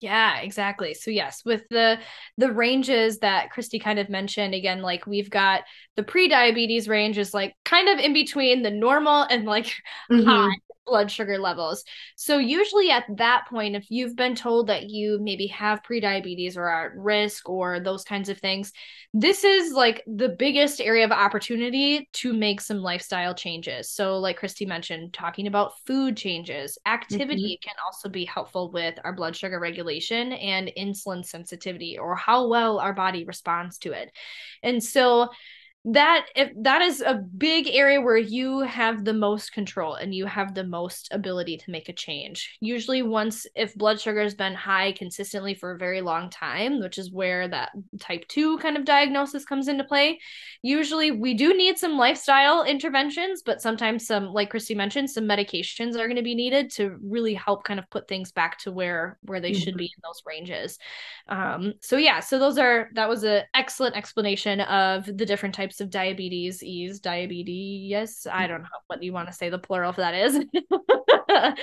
[0.00, 0.92] Yeah, exactly.
[0.92, 1.98] So yes, with the
[2.36, 5.62] the ranges that Christie kind of mentioned again like we've got
[5.96, 9.66] the pre-diabetes range is like kind of in between the normal and like
[10.10, 10.28] mm-hmm.
[10.28, 10.54] high
[10.86, 11.84] blood sugar levels.
[12.16, 16.68] So, usually at that point, if you've been told that you maybe have prediabetes or
[16.68, 18.72] are at risk or those kinds of things,
[19.12, 23.90] this is like the biggest area of opportunity to make some lifestyle changes.
[23.90, 27.68] So, like Christie mentioned, talking about food changes, activity mm-hmm.
[27.68, 32.78] can also be helpful with our blood sugar regulation and insulin sensitivity or how well
[32.78, 34.12] our body responds to it.
[34.62, 35.30] And so,
[35.88, 40.26] that if that is a big area where you have the most control and you
[40.26, 44.52] have the most ability to make a change usually once if blood sugar has been
[44.52, 47.70] high consistently for a very long time which is where that
[48.00, 50.18] type 2 kind of diagnosis comes into play
[50.60, 55.94] usually we do need some lifestyle interventions but sometimes some like christie mentioned some medications
[55.94, 59.18] are going to be needed to really help kind of put things back to where
[59.22, 59.60] where they mm-hmm.
[59.60, 60.80] should be in those ranges
[61.28, 65.75] um so yeah so those are that was an excellent explanation of the different types
[65.76, 67.90] types of diabetes ease diabetes.
[67.90, 70.44] Yes i don't know what you want to say the plural for that is.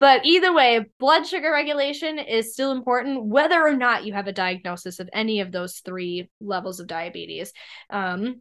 [0.00, 4.32] But either way, blood sugar regulation is still important, whether or not you have a
[4.32, 7.52] diagnosis of any of those three levels of diabetes.
[7.90, 8.40] Um,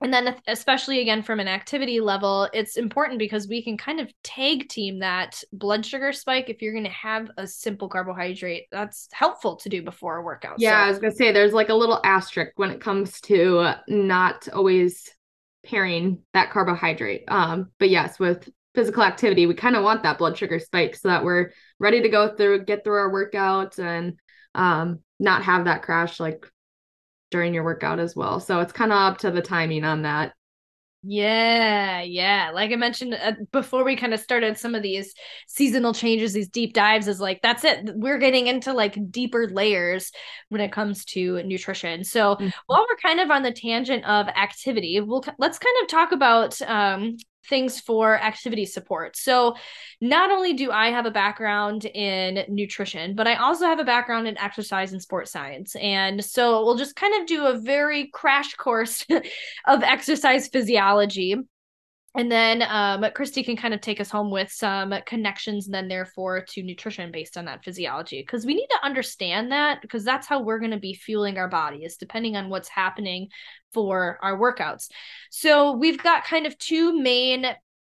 [0.00, 4.12] and then especially again from an activity level it's important because we can kind of
[4.22, 9.08] tag team that blood sugar spike if you're going to have a simple carbohydrate that's
[9.12, 10.84] helpful to do before a workout yeah so.
[10.84, 14.48] i was going to say there's like a little asterisk when it comes to not
[14.52, 15.10] always
[15.64, 20.36] pairing that carbohydrate um but yes with physical activity we kind of want that blood
[20.36, 24.18] sugar spike so that we're ready to go through get through our workout and
[24.54, 26.44] um not have that crash like
[27.34, 28.38] during your workout as well.
[28.38, 30.34] So it's kind of up to the timing on that.
[31.02, 32.52] Yeah, yeah.
[32.54, 35.12] Like I mentioned uh, before, we kind of started some of these
[35.48, 37.08] seasonal changes, these deep dives.
[37.08, 37.90] Is like that's it.
[37.96, 40.12] We're getting into like deeper layers
[40.48, 42.04] when it comes to nutrition.
[42.04, 42.50] So mm-hmm.
[42.66, 46.62] while we're kind of on the tangent of activity, we'll let's kind of talk about
[46.62, 47.16] um,
[47.48, 49.16] things for activity support.
[49.16, 49.56] So,
[50.00, 54.28] not only do I have a background in nutrition, but I also have a background
[54.28, 55.76] in exercise and sports science.
[55.76, 59.06] And so, we'll just kind of do a very crash course
[59.66, 61.36] of exercise physiology
[62.16, 66.44] and then um, Christie can kind of take us home with some connections, then therefore
[66.50, 70.40] to nutrition based on that physiology, because we need to understand that because that's how
[70.40, 73.28] we're going to be fueling our body is depending on what's happening
[73.72, 74.88] for our workouts.
[75.30, 77.46] So we've got kind of two main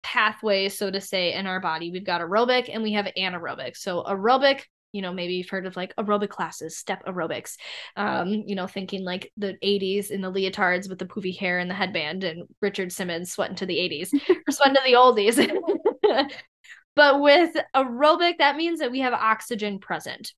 [0.01, 1.91] pathways, so to say, in our body.
[1.91, 3.75] We've got aerobic and we have anaerobic.
[3.75, 4.61] So aerobic
[4.95, 7.57] you know maybe you've heard of like aerobic classes step aerobics
[7.97, 11.69] um you know thinking like the 80s in the leotards with the poofy hair and
[11.69, 16.31] the headband and richard simmons sweating to the 80s or sweating to the oldies
[16.95, 20.33] but with aerobic that means that we have oxygen present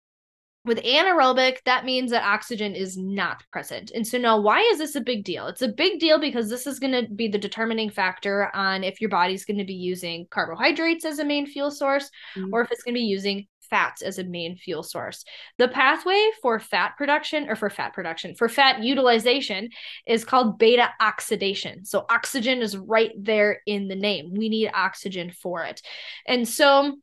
[0.67, 3.91] with anaerobic, that means that oxygen is not present.
[3.95, 5.47] And so now why is this a big deal?
[5.47, 8.99] It's a big deal because this is going to be the determining factor on if
[8.99, 12.53] your body's going to be using carbohydrates as a main fuel source mm-hmm.
[12.53, 15.23] or if it's going to be using fats as a main fuel source.
[15.57, 19.69] The pathway for fat production or for fat production, for fat utilization
[20.05, 21.85] is called beta oxidation.
[21.85, 24.33] So oxygen is right there in the name.
[24.33, 25.81] We need oxygen for it.
[26.25, 26.97] And so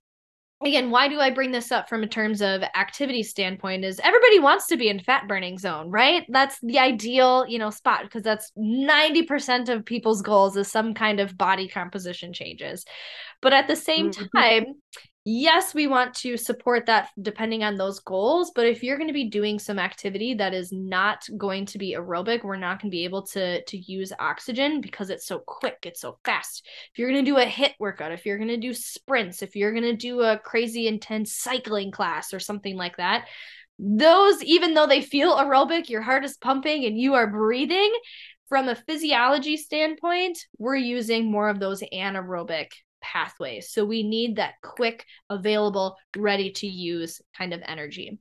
[0.65, 4.39] again why do i bring this up from a terms of activity standpoint is everybody
[4.39, 8.23] wants to be in fat burning zone right that's the ideal you know spot because
[8.23, 12.85] that's 90% of people's goals is some kind of body composition changes
[13.43, 14.39] but at the same mm-hmm.
[14.39, 14.65] time
[15.25, 18.53] yes, we want to support that depending on those goals.
[18.55, 21.95] But if you're going to be doing some activity that is not going to be
[21.95, 25.79] aerobic, we're not going to be able to to use oxygen because it's so quick,
[25.83, 26.67] it's so fast.
[26.93, 29.57] If you're going to do a HIIT workout, if you're going to do sprints, if
[29.57, 33.27] you're going to do a crazy intense cycling class or something like that,
[33.79, 37.93] those even though they feel aerobic, your heart is pumping and you are breathing,
[38.49, 42.69] from a physiology standpoint, we're using more of those anaerobic
[43.05, 43.71] pathways.
[43.71, 48.19] So we need that quick, available, ready to use kind of energy.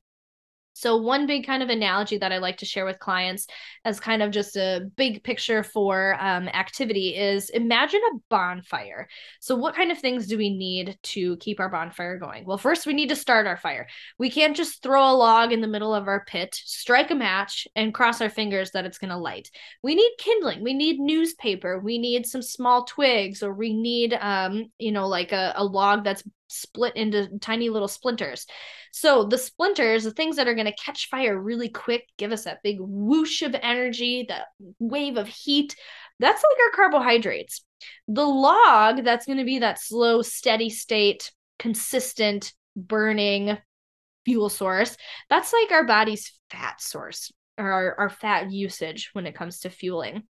[0.83, 3.47] So, one big kind of analogy that I like to share with clients
[3.85, 9.07] as kind of just a big picture for um, activity is imagine a bonfire.
[9.39, 12.43] So, what kind of things do we need to keep our bonfire going?
[12.43, 13.87] Well, first, we need to start our fire.
[14.19, 17.65] We can't just throw a log in the middle of our pit, strike a match,
[17.77, 19.51] and cross our fingers that it's going to light.
[19.83, 20.63] We need kindling.
[20.63, 21.79] We need newspaper.
[21.79, 26.03] We need some small twigs, or we need, um, you know, like a, a log
[26.03, 28.45] that's split into tiny little splinters.
[28.91, 32.43] So the splinters, the things that are going to catch fire really quick, give us
[32.43, 34.45] that big whoosh of energy, that
[34.79, 35.75] wave of heat.
[36.19, 37.65] That's like our carbohydrates.
[38.07, 43.57] The log, that's going to be that slow, steady state, consistent burning
[44.25, 44.95] fuel source.
[45.29, 49.69] That's like our body's fat source or our, our fat usage when it comes to
[49.69, 50.23] fueling.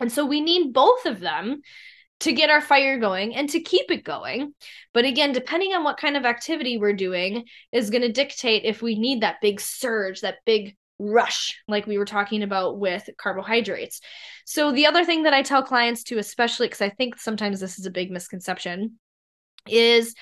[0.00, 1.62] And so we need both of them
[2.20, 4.54] to get our fire going and to keep it going.
[4.92, 8.82] But again, depending on what kind of activity we're doing, is going to dictate if
[8.82, 14.00] we need that big surge, that big rush, like we were talking about with carbohydrates.
[14.46, 17.78] So, the other thing that I tell clients to, especially because I think sometimes this
[17.78, 18.98] is a big misconception,
[19.68, 20.14] is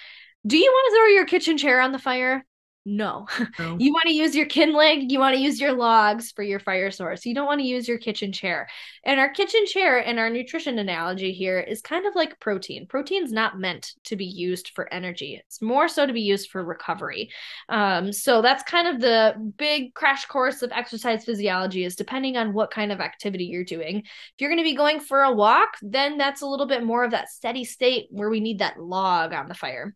[0.46, 2.44] do you want to throw your kitchen chair on the fire?
[2.84, 3.28] No.
[3.58, 3.76] no.
[3.78, 6.90] you want to use your kindling, you want to use your logs for your fire
[6.90, 7.24] source.
[7.24, 8.68] You don't want to use your kitchen chair.
[9.04, 12.86] And our kitchen chair in our nutrition analogy here is kind of like protein.
[12.86, 15.40] Protein's not meant to be used for energy.
[15.44, 17.30] It's more so to be used for recovery.
[17.68, 22.52] Um, so that's kind of the big crash course of exercise physiology is depending on
[22.52, 23.98] what kind of activity you're doing.
[23.98, 27.04] If you're going to be going for a walk, then that's a little bit more
[27.04, 29.94] of that steady state where we need that log on the fire.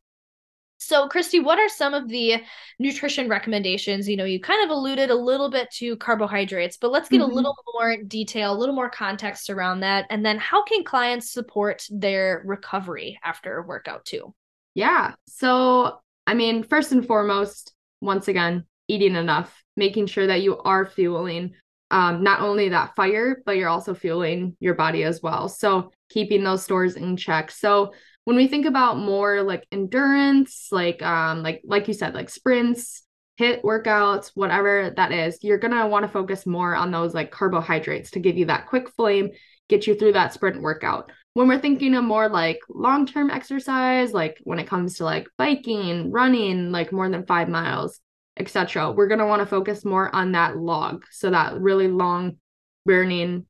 [0.87, 2.43] So, Christie, what are some of the
[2.79, 4.09] nutrition recommendations?
[4.09, 7.31] You know, you kind of alluded a little bit to carbohydrates, but let's get mm-hmm.
[7.31, 10.07] a little more detail, a little more context around that.
[10.11, 14.35] And then, how can clients support their recovery after a workout, too?
[14.75, 15.15] Yeah.
[15.27, 20.87] So, I mean, first and foremost, once again, eating enough, making sure that you are
[20.87, 21.55] fueling
[21.91, 25.49] um, not only that fire, but you're also fueling your body as well.
[25.49, 27.51] So keeping those stores in check.
[27.51, 27.93] So
[28.27, 33.05] when we think about more like endurance, like um, like like you said, like sprints,
[33.39, 38.11] HIIT workouts, whatever that is, you're gonna want to focus more on those like carbohydrates
[38.11, 39.31] to give you that quick flame,
[39.69, 41.13] get you through that sprint workout.
[41.35, 46.11] When we're thinking of more like long-term exercise, like when it comes to like biking,
[46.11, 48.01] running, like more than five miles,
[48.37, 48.91] etc.
[48.91, 51.05] We're going to want to focus more on that log.
[51.13, 52.39] So that really long
[52.87, 53.47] burning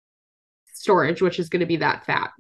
[0.75, 2.33] storage, which is going to be that fat.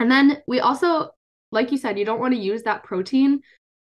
[0.00, 1.10] And then we also,
[1.50, 3.40] like you said, you don't want to use that protein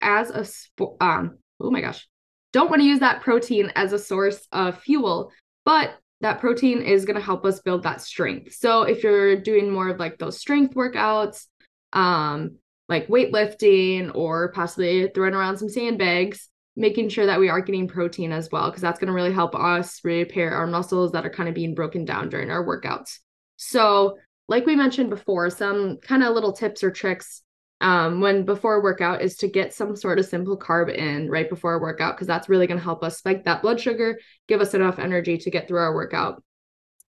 [0.01, 2.07] as a, sp- um, oh my gosh,
[2.53, 5.31] don't want to use that protein as a source of fuel,
[5.65, 8.53] but that protein is going to help us build that strength.
[8.53, 11.45] So if you're doing more of like those strength workouts,
[11.93, 12.57] um,
[12.89, 18.31] like weightlifting or possibly throwing around some sandbags, making sure that we are getting protein
[18.31, 21.49] as well, because that's going to really help us repair our muscles that are kind
[21.49, 23.19] of being broken down during our workouts.
[23.57, 27.41] So, like we mentioned before, some kind of little tips or tricks
[27.81, 31.49] um, when before a workout is to get some sort of simple carb in right
[31.49, 34.61] before a workout, because that's really going to help us spike that blood sugar, give
[34.61, 36.41] us enough energy to get through our workout.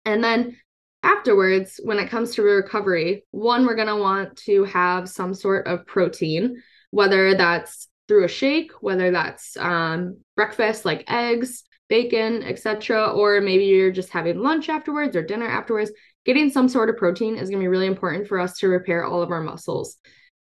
[0.05, 0.57] And then
[1.03, 5.67] afterwards, when it comes to recovery, one, we're going to want to have some sort
[5.67, 6.61] of protein,
[6.91, 13.65] whether that's through a shake, whether that's um, breakfast like eggs, bacon, etc., or maybe
[13.65, 15.91] you're just having lunch afterwards or dinner afterwards.
[16.25, 19.05] Getting some sort of protein is going to be really important for us to repair
[19.05, 19.97] all of our muscles.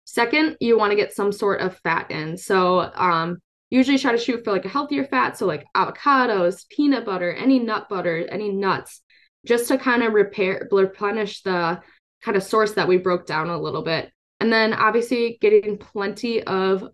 [0.10, 2.38] Second, you want to get some sort of fat in.
[2.38, 3.40] So, um,
[3.70, 5.38] usually try to shoot for like a healthier fat.
[5.38, 9.02] So, like avocados, peanut butter, any nut butter, any nuts,
[9.46, 11.82] just to kind of repair, replenish the
[12.24, 14.10] kind of source that we broke down a little bit.
[14.40, 16.88] And then obviously getting plenty of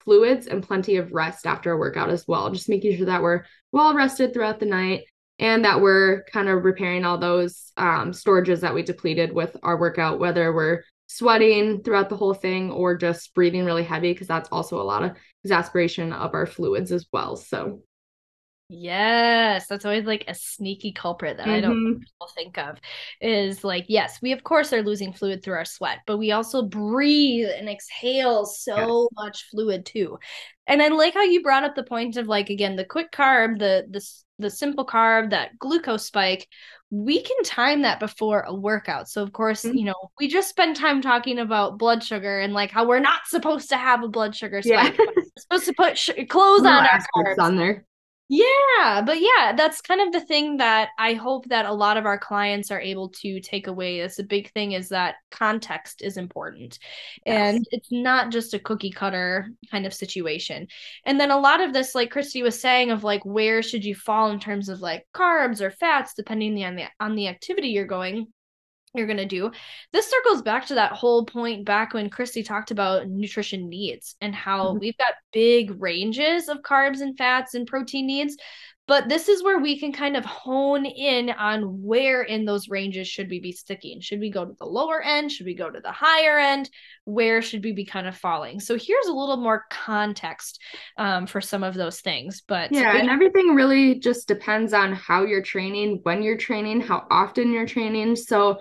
[0.00, 2.50] fluids and plenty of rest after a workout as well.
[2.50, 5.04] Just making sure that we're well rested throughout the night
[5.38, 9.78] and that we're kind of repairing all those um, storages that we depleted with our
[9.80, 14.48] workout, whether we're sweating throughout the whole thing or just breathing really heavy, because that's
[14.50, 17.34] also a lot of exasperation of our fluids as well.
[17.34, 17.82] So
[18.70, 21.54] Yes, that's always like a sneaky culprit that mm-hmm.
[21.54, 22.24] I don't mm-hmm.
[22.34, 22.78] think of.
[23.18, 26.62] Is like, yes, we of course are losing fluid through our sweat, but we also
[26.62, 29.24] breathe and exhale so yes.
[29.24, 30.18] much fluid too.
[30.66, 33.58] And I like how you brought up the point of like again the quick carb,
[33.58, 34.06] the the
[34.38, 36.48] the simple carb, that glucose spike.
[36.90, 39.08] We can time that before a workout.
[39.08, 39.76] So of course, mm-hmm.
[39.76, 43.26] you know, we just spend time talking about blood sugar and like how we're not
[43.26, 44.96] supposed to have a blood sugar spike.
[44.98, 45.04] Yeah.
[45.14, 47.38] we're supposed to put sh- clothes on our carbs.
[47.38, 47.84] on there.
[48.30, 52.04] Yeah, but yeah, that's kind of the thing that I hope that a lot of
[52.04, 54.00] our clients are able to take away.
[54.00, 56.78] It's a big thing is that context is important.
[57.24, 57.54] Yes.
[57.56, 60.68] And it's not just a cookie cutter kind of situation.
[61.06, 63.94] And then a lot of this like Christie was saying of like where should you
[63.94, 67.86] fall in terms of like carbs or fats depending on the on the activity you're
[67.86, 68.26] going
[68.94, 69.50] you're going to do.
[69.92, 74.34] This circles back to that whole point back when Christie talked about nutrition needs and
[74.34, 74.78] how mm-hmm.
[74.80, 78.36] we've got big ranges of carbs and fats and protein needs.
[78.88, 83.06] But this is where we can kind of hone in on where in those ranges
[83.06, 84.00] should we be sticking.
[84.00, 85.30] Should we go to the lower end?
[85.30, 86.70] Should we go to the higher end?
[87.04, 88.60] Where should we be kind of falling?
[88.60, 90.62] So here's a little more context
[90.96, 92.42] um, for some of those things.
[92.48, 97.06] But yeah, and everything really just depends on how you're training, when you're training, how
[97.10, 98.16] often you're training.
[98.16, 98.58] So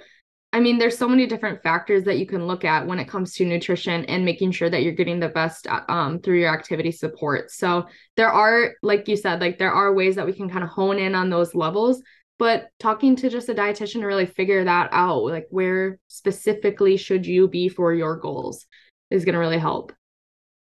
[0.54, 3.34] I mean, there's so many different factors that you can look at when it comes
[3.34, 6.92] to nutrition and making sure that you're getting the best uh, um, through your activity
[6.92, 7.52] support.
[7.52, 7.86] So
[8.16, 11.00] there are, like you said, like there are ways that we can kind of hone
[11.00, 12.02] in on those levels.
[12.40, 17.26] But talking to just a dietitian to really figure that out, like where specifically should
[17.26, 18.66] you be for your goals,
[19.10, 19.92] is going to really help.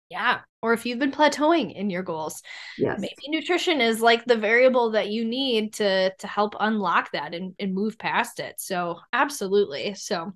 [0.09, 0.41] Yeah.
[0.61, 2.43] Or if you've been plateauing in your goals.
[2.77, 2.99] Yes.
[2.99, 7.55] Maybe nutrition is like the variable that you need to to help unlock that and,
[7.59, 8.59] and move past it.
[8.59, 9.95] So absolutely.
[9.95, 10.33] So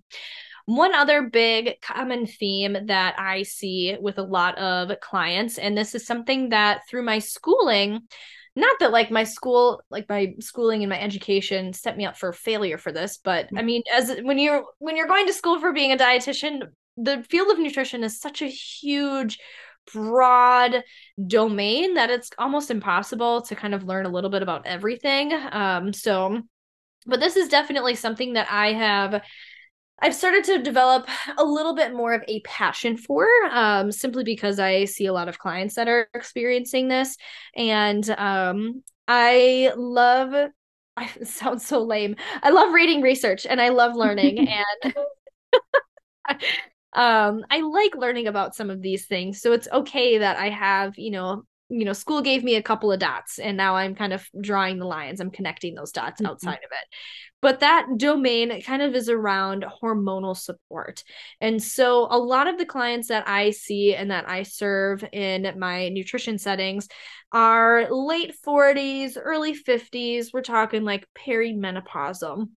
[0.65, 5.93] one other big common theme that I see with a lot of clients, and this
[5.93, 8.01] is something that through my schooling,
[8.55, 12.31] not that like my school like my schooling and my education set me up for
[12.31, 13.59] failure for this but mm.
[13.59, 16.61] i mean as when you're when you're going to school for being a dietitian
[16.97, 19.39] the field of nutrition is such a huge
[19.93, 20.83] broad
[21.27, 25.31] domain that it's almost impossible to kind of learn a little bit about everything.
[25.51, 26.41] Um, so,
[27.05, 29.21] but this is definitely something that I have.
[30.01, 31.07] I've started to develop
[31.37, 35.29] a little bit more of a passion for, um, simply because I see a lot
[35.29, 37.15] of clients that are experiencing this,
[37.55, 40.51] and um, I love.
[40.97, 42.15] I sound so lame.
[42.41, 44.47] I love reading research and I love learning
[44.83, 44.95] and
[46.95, 49.41] um, I like learning about some of these things.
[49.41, 52.91] So it's okay that I have, you know, you know, school gave me a couple
[52.91, 55.19] of dots and now I'm kind of drawing the lines.
[55.19, 56.31] I'm connecting those dots mm-hmm.
[56.31, 56.95] outside of it.
[57.41, 61.03] But that domain kind of is around hormonal support.
[61.41, 65.53] And so a lot of the clients that I see and that I serve in
[65.57, 66.87] my nutrition settings
[67.31, 70.27] are late 40s, early 50s.
[70.33, 72.47] We're talking like perimenopausal.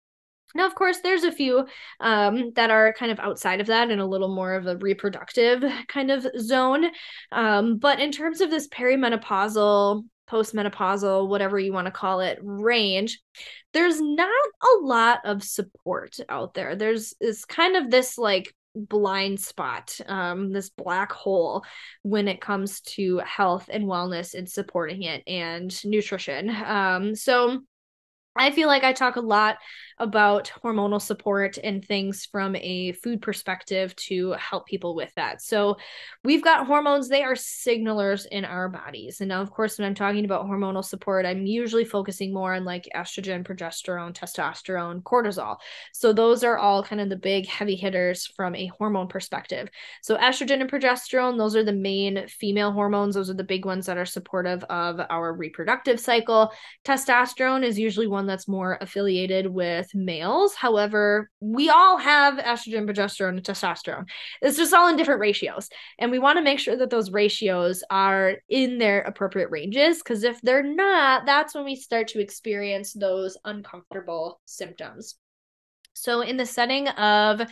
[0.58, 1.66] Now, of course, there's a few
[2.00, 5.62] um, that are kind of outside of that and a little more of a reproductive
[5.86, 6.86] kind of zone.
[7.30, 13.20] Um, but in terms of this perimenopausal, postmenopausal, whatever you want to call it, range,
[13.72, 16.74] there's not a lot of support out there.
[16.74, 21.64] There's is kind of this like blind spot, um, this black hole
[22.02, 26.50] when it comes to health and wellness and supporting it and nutrition.
[26.50, 27.60] Um, so
[28.36, 29.56] I feel like I talk a lot
[30.00, 35.42] about hormonal support and things from a food perspective to help people with that.
[35.42, 35.76] So,
[36.24, 39.20] we've got hormones, they are signalers in our bodies.
[39.20, 42.64] And now, of course, when I'm talking about hormonal support, I'm usually focusing more on
[42.64, 45.56] like estrogen, progesterone, testosterone, cortisol.
[45.92, 49.68] So, those are all kind of the big heavy hitters from a hormone perspective.
[50.02, 53.86] So, estrogen and progesterone, those are the main female hormones, those are the big ones
[53.86, 56.52] that are supportive of our reproductive cycle.
[56.84, 60.54] Testosterone is usually one that's more affiliated with with males.
[60.54, 64.06] However, we all have estrogen, progesterone, and testosterone.
[64.42, 65.68] It's just all in different ratios.
[65.98, 70.24] And we want to make sure that those ratios are in their appropriate ranges because
[70.24, 75.16] if they're not, that's when we start to experience those uncomfortable symptoms.
[75.94, 77.42] So, in the setting of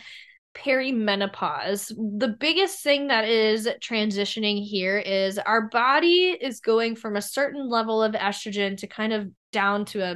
[0.55, 7.21] perimenopause, the biggest thing that is transitioning here is our body is going from a
[7.21, 10.15] certain level of estrogen to kind of down to a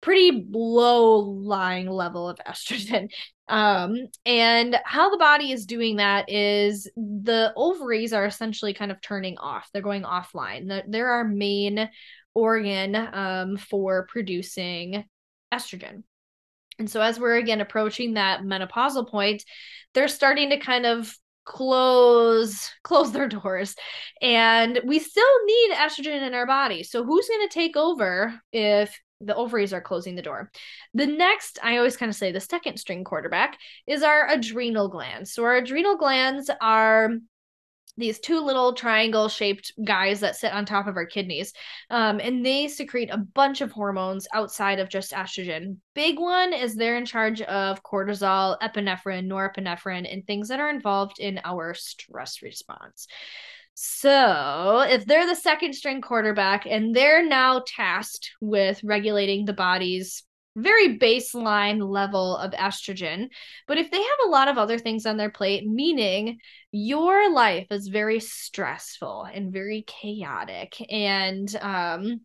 [0.00, 3.08] pretty low lying level of estrogen.
[3.48, 9.00] Um, and how the body is doing that is the ovaries are essentially kind of
[9.00, 9.68] turning off.
[9.72, 10.82] They're going offline.
[10.86, 11.90] They're our main
[12.34, 15.04] organ um, for producing
[15.52, 16.04] estrogen.
[16.78, 19.42] And so as we're again approaching that menopausal point,
[19.92, 21.12] they're starting to kind of
[21.48, 23.74] close close their doors.
[24.22, 26.82] And we still need estrogen in our body.
[26.82, 30.50] So who's going to take over if the ovaries are closing the door?
[30.94, 35.32] The next i always kind of say the second string quarterback is our adrenal glands.
[35.32, 37.10] So our adrenal glands are
[37.98, 41.52] these two little triangle shaped guys that sit on top of our kidneys.
[41.90, 45.76] Um, and they secrete a bunch of hormones outside of just estrogen.
[45.94, 51.18] Big one is they're in charge of cortisol, epinephrine, norepinephrine, and things that are involved
[51.18, 53.08] in our stress response.
[53.74, 60.24] So, if they're the second string quarterback and they're now tasked with regulating the body's
[60.58, 63.28] very baseline level of estrogen.
[63.66, 66.38] But if they have a lot of other things on their plate, meaning
[66.72, 72.20] your life is very stressful and very chaotic and um,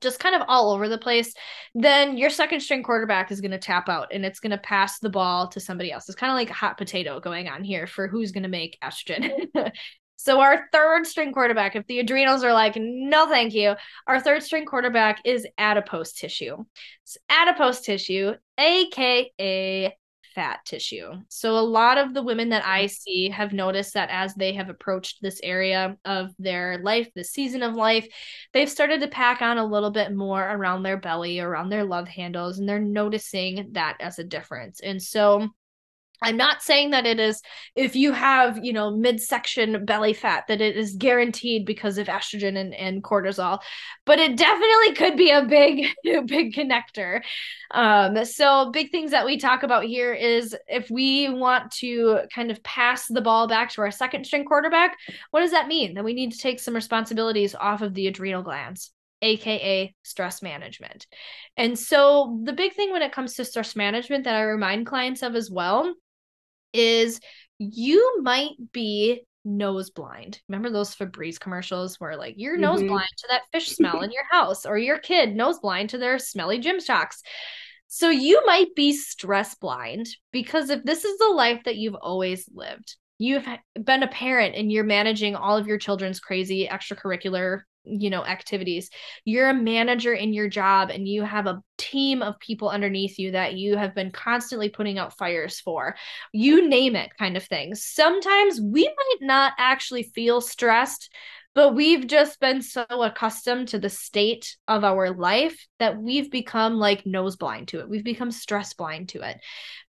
[0.00, 1.34] just kind of all over the place,
[1.74, 4.98] then your second string quarterback is going to tap out and it's going to pass
[4.98, 6.08] the ball to somebody else.
[6.08, 8.78] It's kind of like a hot potato going on here for who's going to make
[8.82, 9.46] estrogen.
[10.16, 13.74] So our third string quarterback, if the adrenals are like, no, thank you,
[14.06, 16.56] our third string quarterback is adipose tissue.
[17.04, 19.94] It's adipose tissue, aka
[20.36, 21.12] fat tissue.
[21.28, 22.92] So a lot of the women that I mm-hmm.
[22.92, 27.62] see have noticed that as they have approached this area of their life, this season
[27.62, 28.06] of life,
[28.52, 32.06] they've started to pack on a little bit more around their belly, around their love
[32.06, 34.80] handles, and they're noticing that as a difference.
[34.80, 35.48] And so
[36.22, 37.42] I'm not saying that it is
[37.74, 42.56] if you have, you know, midsection belly fat that it is guaranteed because of estrogen
[42.56, 43.60] and, and cortisol,
[44.06, 45.88] but it definitely could be a big,
[46.26, 47.22] big connector.
[47.70, 52.50] Um, so big things that we talk about here is if we want to kind
[52.50, 54.96] of pass the ball back to our second string quarterback,
[55.32, 55.94] what does that mean?
[55.94, 58.90] That we need to take some responsibilities off of the adrenal glands
[59.22, 61.06] aka stress management.
[61.56, 65.22] And so the big thing when it comes to stress management that I remind clients
[65.22, 65.94] of as well
[66.72, 67.20] is
[67.58, 70.40] you might be nose blind.
[70.48, 72.62] Remember those Febreze commercials where like you're mm-hmm.
[72.62, 75.98] nose blind to that fish smell in your house or your kid nose blind to
[75.98, 77.22] their smelly gym socks.
[77.88, 82.48] So you might be stress blind because if this is the life that you've always
[82.52, 83.46] lived, you've
[83.80, 88.90] been a parent and you're managing all of your children's crazy extracurricular you know activities.
[89.24, 93.32] You're a manager in your job and you have a team of people underneath you
[93.32, 95.96] that you have been constantly putting out fires for.
[96.32, 97.74] You name it kind of thing.
[97.74, 101.10] Sometimes we might not actually feel stressed
[101.54, 106.74] but we've just been so accustomed to the state of our life that we've become
[106.74, 107.88] like nose blind to it.
[107.88, 109.38] We've become stress blind to it.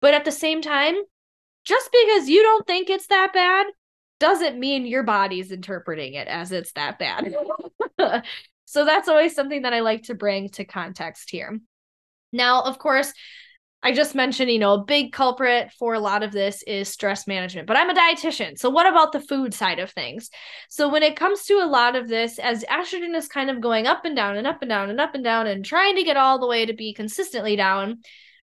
[0.03, 0.95] But at the same time
[1.65, 3.67] just because you don't think it's that bad
[4.21, 7.35] doesn't mean your body's interpreting it as it's that bad.
[8.65, 11.59] so that's always something that I like to bring to context here.
[12.33, 13.13] Now, of course,
[13.85, 17.27] I just mentioned, you know, a big culprit for a lot of this is stress
[17.27, 18.59] management, but I'm a dietitian.
[18.59, 20.31] So, what about the food side of things?
[20.71, 23.87] So, when it comes to a lot of this, as estrogen is kind of going
[23.87, 26.17] up and down and up and down and up and down and trying to get
[26.17, 27.99] all the way to be consistently down,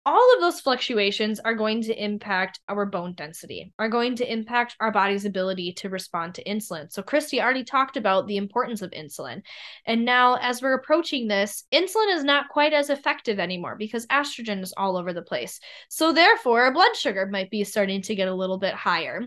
[0.06, 4.76] all of those fluctuations are going to impact our bone density, are going to impact
[4.78, 6.90] our body's ability to respond to insulin.
[6.92, 9.42] So, Christie already talked about the importance of insulin.
[9.84, 14.62] And now, as we're approaching this, insulin is not quite as effective anymore because estrogen
[14.62, 15.58] is all over the place.
[15.88, 19.22] So, therefore, our blood sugar might be starting to get a little bit higher.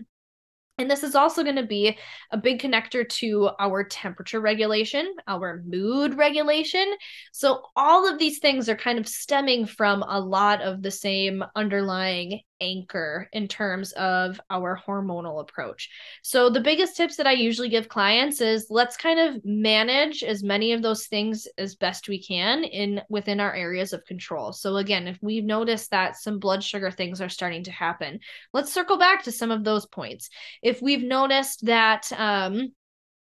[0.78, 1.98] And this is also going to be
[2.30, 6.94] a big connector to our temperature regulation, our mood regulation.
[7.32, 11.44] So, all of these things are kind of stemming from a lot of the same
[11.54, 15.90] underlying anchor in terms of our hormonal approach.
[16.22, 20.42] So the biggest tips that I usually give clients is let's kind of manage as
[20.42, 24.52] many of those things as best we can in within our areas of control.
[24.52, 28.20] So again, if we've noticed that some blood sugar things are starting to happen,
[28.52, 30.30] let's circle back to some of those points.
[30.62, 32.72] If we've noticed that um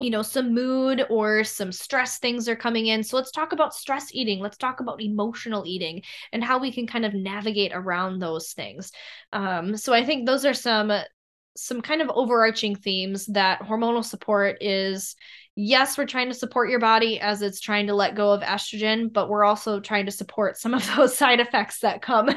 [0.01, 3.03] you know, some mood or some stress things are coming in.
[3.03, 4.40] So let's talk about stress eating.
[4.40, 8.92] Let's talk about emotional eating and how we can kind of navigate around those things.
[9.32, 10.92] Um, so I think those are some
[11.59, 15.16] some kind of overarching themes that hormonal support is
[15.57, 19.11] yes, we're trying to support your body as it's trying to let go of estrogen,
[19.11, 22.28] but we're also trying to support some of those side effects that come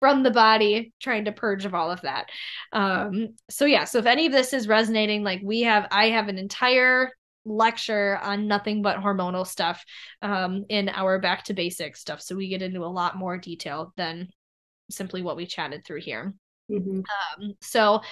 [0.00, 2.26] from the body trying to purge of all of that.
[2.72, 6.28] Um, so yeah, so if any of this is resonating, like we have, I have
[6.28, 7.10] an entire
[7.44, 9.84] lecture on nothing but hormonal stuff
[10.22, 12.20] um, in our back to basics stuff.
[12.20, 14.28] So we get into a lot more detail than
[14.90, 16.34] simply what we chatted through here.
[16.70, 17.00] Mm-hmm.
[17.00, 18.02] Um, so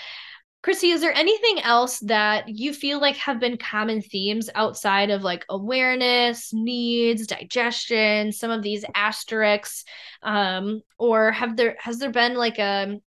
[0.62, 5.22] Chrissy, is there anything else that you feel like have been common themes outside of
[5.22, 9.84] like awareness, needs, digestion, some of these asterisks?
[10.22, 13.00] Um, or have there has there been like a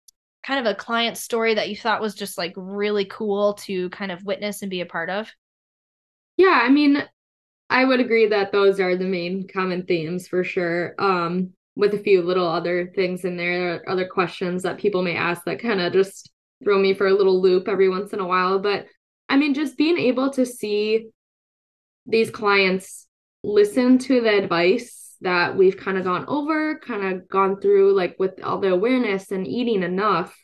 [0.43, 4.11] kind of a client story that you thought was just like really cool to kind
[4.11, 5.29] of witness and be a part of?
[6.37, 7.03] Yeah, I mean,
[7.69, 10.95] I would agree that those are the main common themes for sure.
[10.99, 15.43] Um, with a few little other things in there, other questions that people may ask
[15.45, 16.31] that kind of just
[16.63, 18.59] throw me for a little loop every once in a while.
[18.59, 18.87] But
[19.29, 21.09] I mean, just being able to see
[22.05, 23.07] these clients
[23.43, 28.15] listen to the advice that we've kind of gone over, kind of gone through, like
[28.19, 30.35] with all the awareness and eating enough.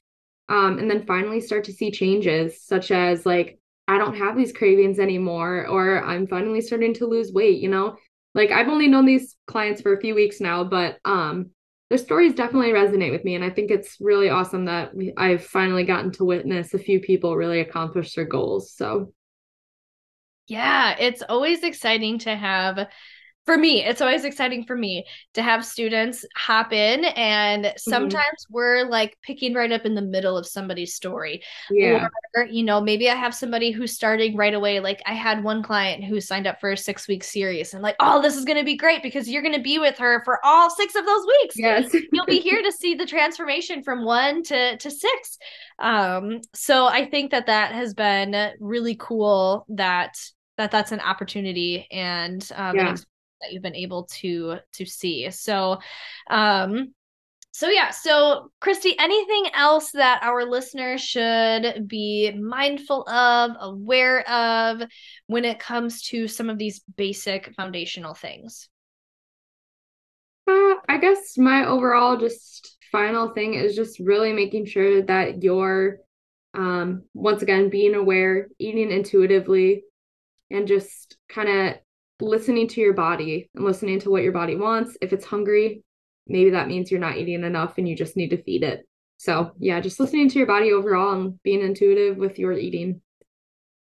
[0.50, 4.52] Um, and then finally start to see changes, such as like, I don't have these
[4.52, 7.98] cravings anymore, or I'm finally starting to lose weight, you know?
[8.36, 11.52] Like I've only known these clients for a few weeks now, but um
[11.94, 15.44] their stories definitely resonate with me and i think it's really awesome that we, i've
[15.46, 19.14] finally gotten to witness a few people really accomplish their goals so.
[20.48, 22.88] Yeah it's always exciting to have
[23.46, 27.78] for me it's always exciting for me to have students hop in and mm-hmm.
[27.78, 28.54] sometimes mm-hmm.
[28.54, 31.42] we're like picking right up in the middle of somebody's story.
[31.70, 32.08] Yeah.
[32.36, 34.80] Or you know maybe i have somebody who's starting right away.
[34.80, 37.96] Like i had one client who signed up for a six week series and like
[38.00, 40.40] oh this is going to be great because you're going to be with her for
[40.46, 41.56] all six of those weeks.
[41.58, 41.96] Yes.
[42.12, 45.38] You'll be here to see the transformation from one to to six.
[45.80, 50.16] Um so i think that that has been really cool that
[50.58, 52.96] that that's an opportunity and um, yeah
[53.44, 55.30] that you've been able to to see.
[55.32, 55.80] So
[56.30, 56.94] um
[57.56, 64.82] so yeah, so Christie, anything else that our listeners should be mindful of, aware of
[65.28, 68.70] when it comes to some of these basic foundational things?
[70.48, 76.00] Uh, I guess my overall just final thing is just really making sure that you're
[76.56, 79.84] um once again being aware, eating intuitively
[80.50, 81.76] and just kind of
[82.20, 84.98] listening to your body and listening to what your body wants.
[85.02, 85.84] If it's hungry,
[86.28, 88.88] maybe that means you're not eating enough and you just need to feed it.
[89.18, 93.02] So, yeah, just listening to your body overall and being intuitive with your eating.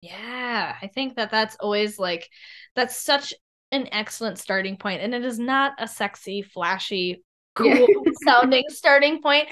[0.00, 2.28] Yeah, I think that that's always like
[2.74, 3.34] that's such
[3.72, 7.24] an excellent starting point and it is not a sexy, flashy,
[7.56, 7.86] cool yeah.
[8.24, 9.48] sounding starting point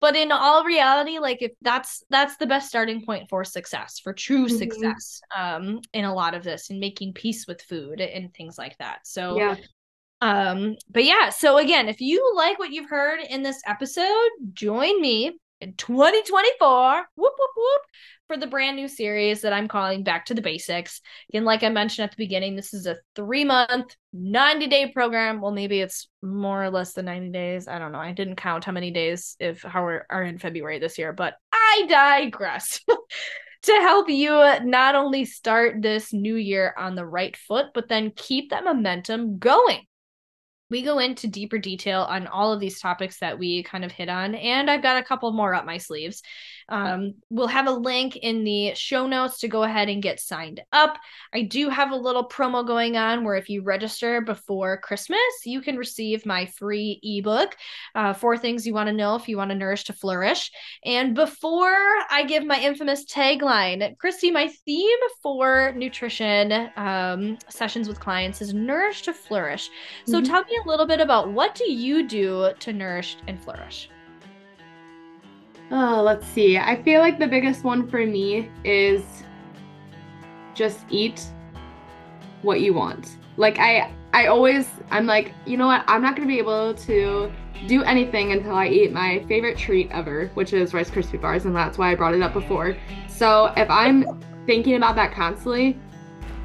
[0.00, 4.12] but in all reality like if that's that's the best starting point for success for
[4.12, 4.56] true mm-hmm.
[4.56, 8.76] success um in a lot of this and making peace with food and things like
[8.78, 9.00] that.
[9.04, 9.56] So yeah.
[10.20, 15.00] um but yeah so again if you like what you've heard in this episode join
[15.00, 17.82] me in 2024 whoop whoop whoop
[18.28, 21.00] for the brand new series that I'm calling Back to the Basics.
[21.34, 25.40] And like I mentioned at the beginning, this is a three month, 90 day program.
[25.40, 27.66] Well, maybe it's more or less than 90 days.
[27.66, 27.98] I don't know.
[27.98, 31.34] I didn't count how many days if how we are in February this year, but
[31.52, 32.80] I digress.
[33.62, 34.30] to help you
[34.62, 39.38] not only start this new year on the right foot, but then keep that momentum
[39.38, 39.84] going
[40.70, 44.08] we go into deeper detail on all of these topics that we kind of hit
[44.08, 46.22] on and i've got a couple more up my sleeves.
[46.70, 50.60] Um, we'll have a link in the show notes to go ahead and get signed
[50.70, 50.98] up.
[51.32, 55.60] I do have a little promo going on where if you register before christmas you
[55.60, 57.56] can receive my free ebook
[57.94, 60.50] uh, four things you want to know if you want to nourish to flourish.
[60.84, 61.76] And before
[62.10, 68.52] i give my infamous tagline christie my theme for nutrition um, sessions with clients is
[68.52, 69.70] nourish to flourish.
[70.06, 70.30] So mm-hmm.
[70.30, 73.90] tell me a little bit about what do you do to nourish and flourish?
[75.70, 76.56] Oh, let's see.
[76.56, 79.02] I feel like the biggest one for me is
[80.54, 81.24] just eat
[82.42, 83.18] what you want.
[83.36, 85.84] Like I I always I'm like, you know what?
[85.86, 87.30] I'm not going to be able to
[87.66, 91.54] do anything until I eat my favorite treat ever, which is Rice Krispie bars, and
[91.54, 92.76] that's why I brought it up before.
[93.08, 95.78] So, if I'm thinking about that constantly,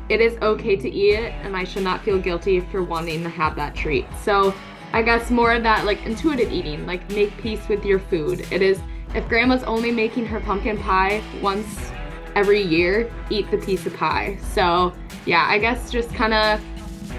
[0.09, 3.29] it is okay to eat it and I should not feel guilty for wanting to
[3.29, 4.05] have that treat.
[4.21, 4.53] So
[4.91, 8.45] I guess more of that like intuitive eating, like make peace with your food.
[8.51, 8.79] It is
[9.15, 11.91] if grandma's only making her pumpkin pie once
[12.35, 14.37] every year, eat the piece of pie.
[14.51, 14.93] So
[15.25, 16.61] yeah, I guess just kind of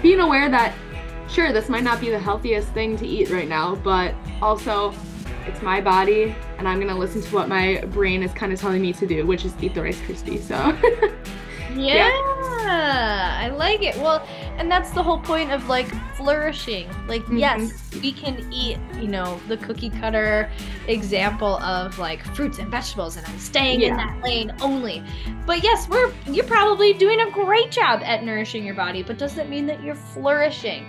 [0.01, 0.73] being aware that
[1.27, 4.93] sure, this might not be the healthiest thing to eat right now, but also
[5.47, 8.81] it's my body and I'm gonna listen to what my brain is kind of telling
[8.81, 10.41] me to do, which is eat the Rice Krispie.
[10.41, 10.55] So
[11.75, 12.09] yeah.
[12.09, 12.14] yeah.
[12.67, 13.95] I like it.
[13.97, 14.25] Well,
[14.57, 16.89] and that's the whole point of like flourishing.
[17.07, 17.37] Like, mm-hmm.
[17.37, 20.49] yes, we can eat, you know, the cookie cutter
[20.87, 23.87] example of like fruits and vegetables, and I'm staying yeah.
[23.89, 25.03] in that lane only.
[25.45, 29.35] But yes, we're you're probably doing a great job at nourishing your body, but does
[29.35, 30.85] that mean that you're flourishing?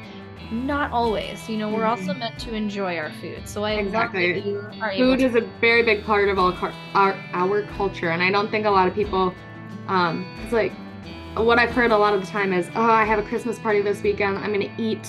[0.53, 1.49] Not always.
[1.49, 2.09] You know, we're mm-hmm.
[2.09, 3.49] also meant to enjoy our food.
[3.49, 4.43] So I exactly.
[4.97, 6.57] Food is a very big part of all
[6.95, 9.35] our our culture, and I don't think a lot of people
[9.89, 10.73] um, it's like
[11.45, 13.83] what I've heard a lot of the time is, oh, I have a Christmas party
[13.83, 14.39] this weekend.
[14.39, 15.07] I'm gonna eat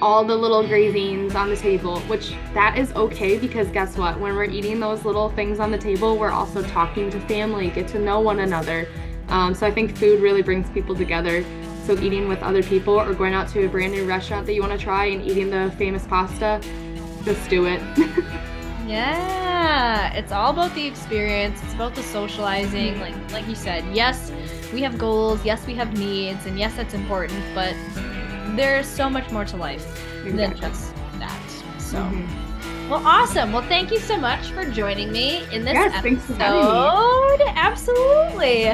[0.00, 4.18] all the little grazings on the table, which that is okay because guess what?
[4.18, 7.86] When we're eating those little things on the table, we're also talking to family, get
[7.88, 8.88] to know one another.
[9.28, 11.44] Um, so I think food really brings people together.
[11.86, 14.60] So eating with other people or going out to a brand new restaurant that you
[14.60, 16.60] want to try and eating the famous pasta,
[17.24, 17.80] just do it.
[18.86, 21.62] Yeah, it's all about the experience.
[21.62, 22.98] It's about the socializing.
[23.00, 23.84] Like like you said,
[24.72, 25.44] yes, we have goals.
[25.44, 27.42] Yes, we have needs, and yes, that's important.
[27.54, 27.74] But
[28.56, 29.84] there's so much more to life
[30.24, 30.32] exactly.
[30.32, 31.50] than just that.
[31.78, 31.98] So.
[31.98, 32.90] Mm-hmm.
[32.90, 33.52] Well, awesome.
[33.52, 37.40] Well, thank you so much for joining me in this yes, episode.
[37.54, 38.64] Absolutely.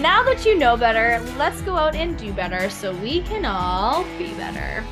[0.00, 4.04] Now that you know better, let's go out and do better so we can all
[4.18, 4.84] be better.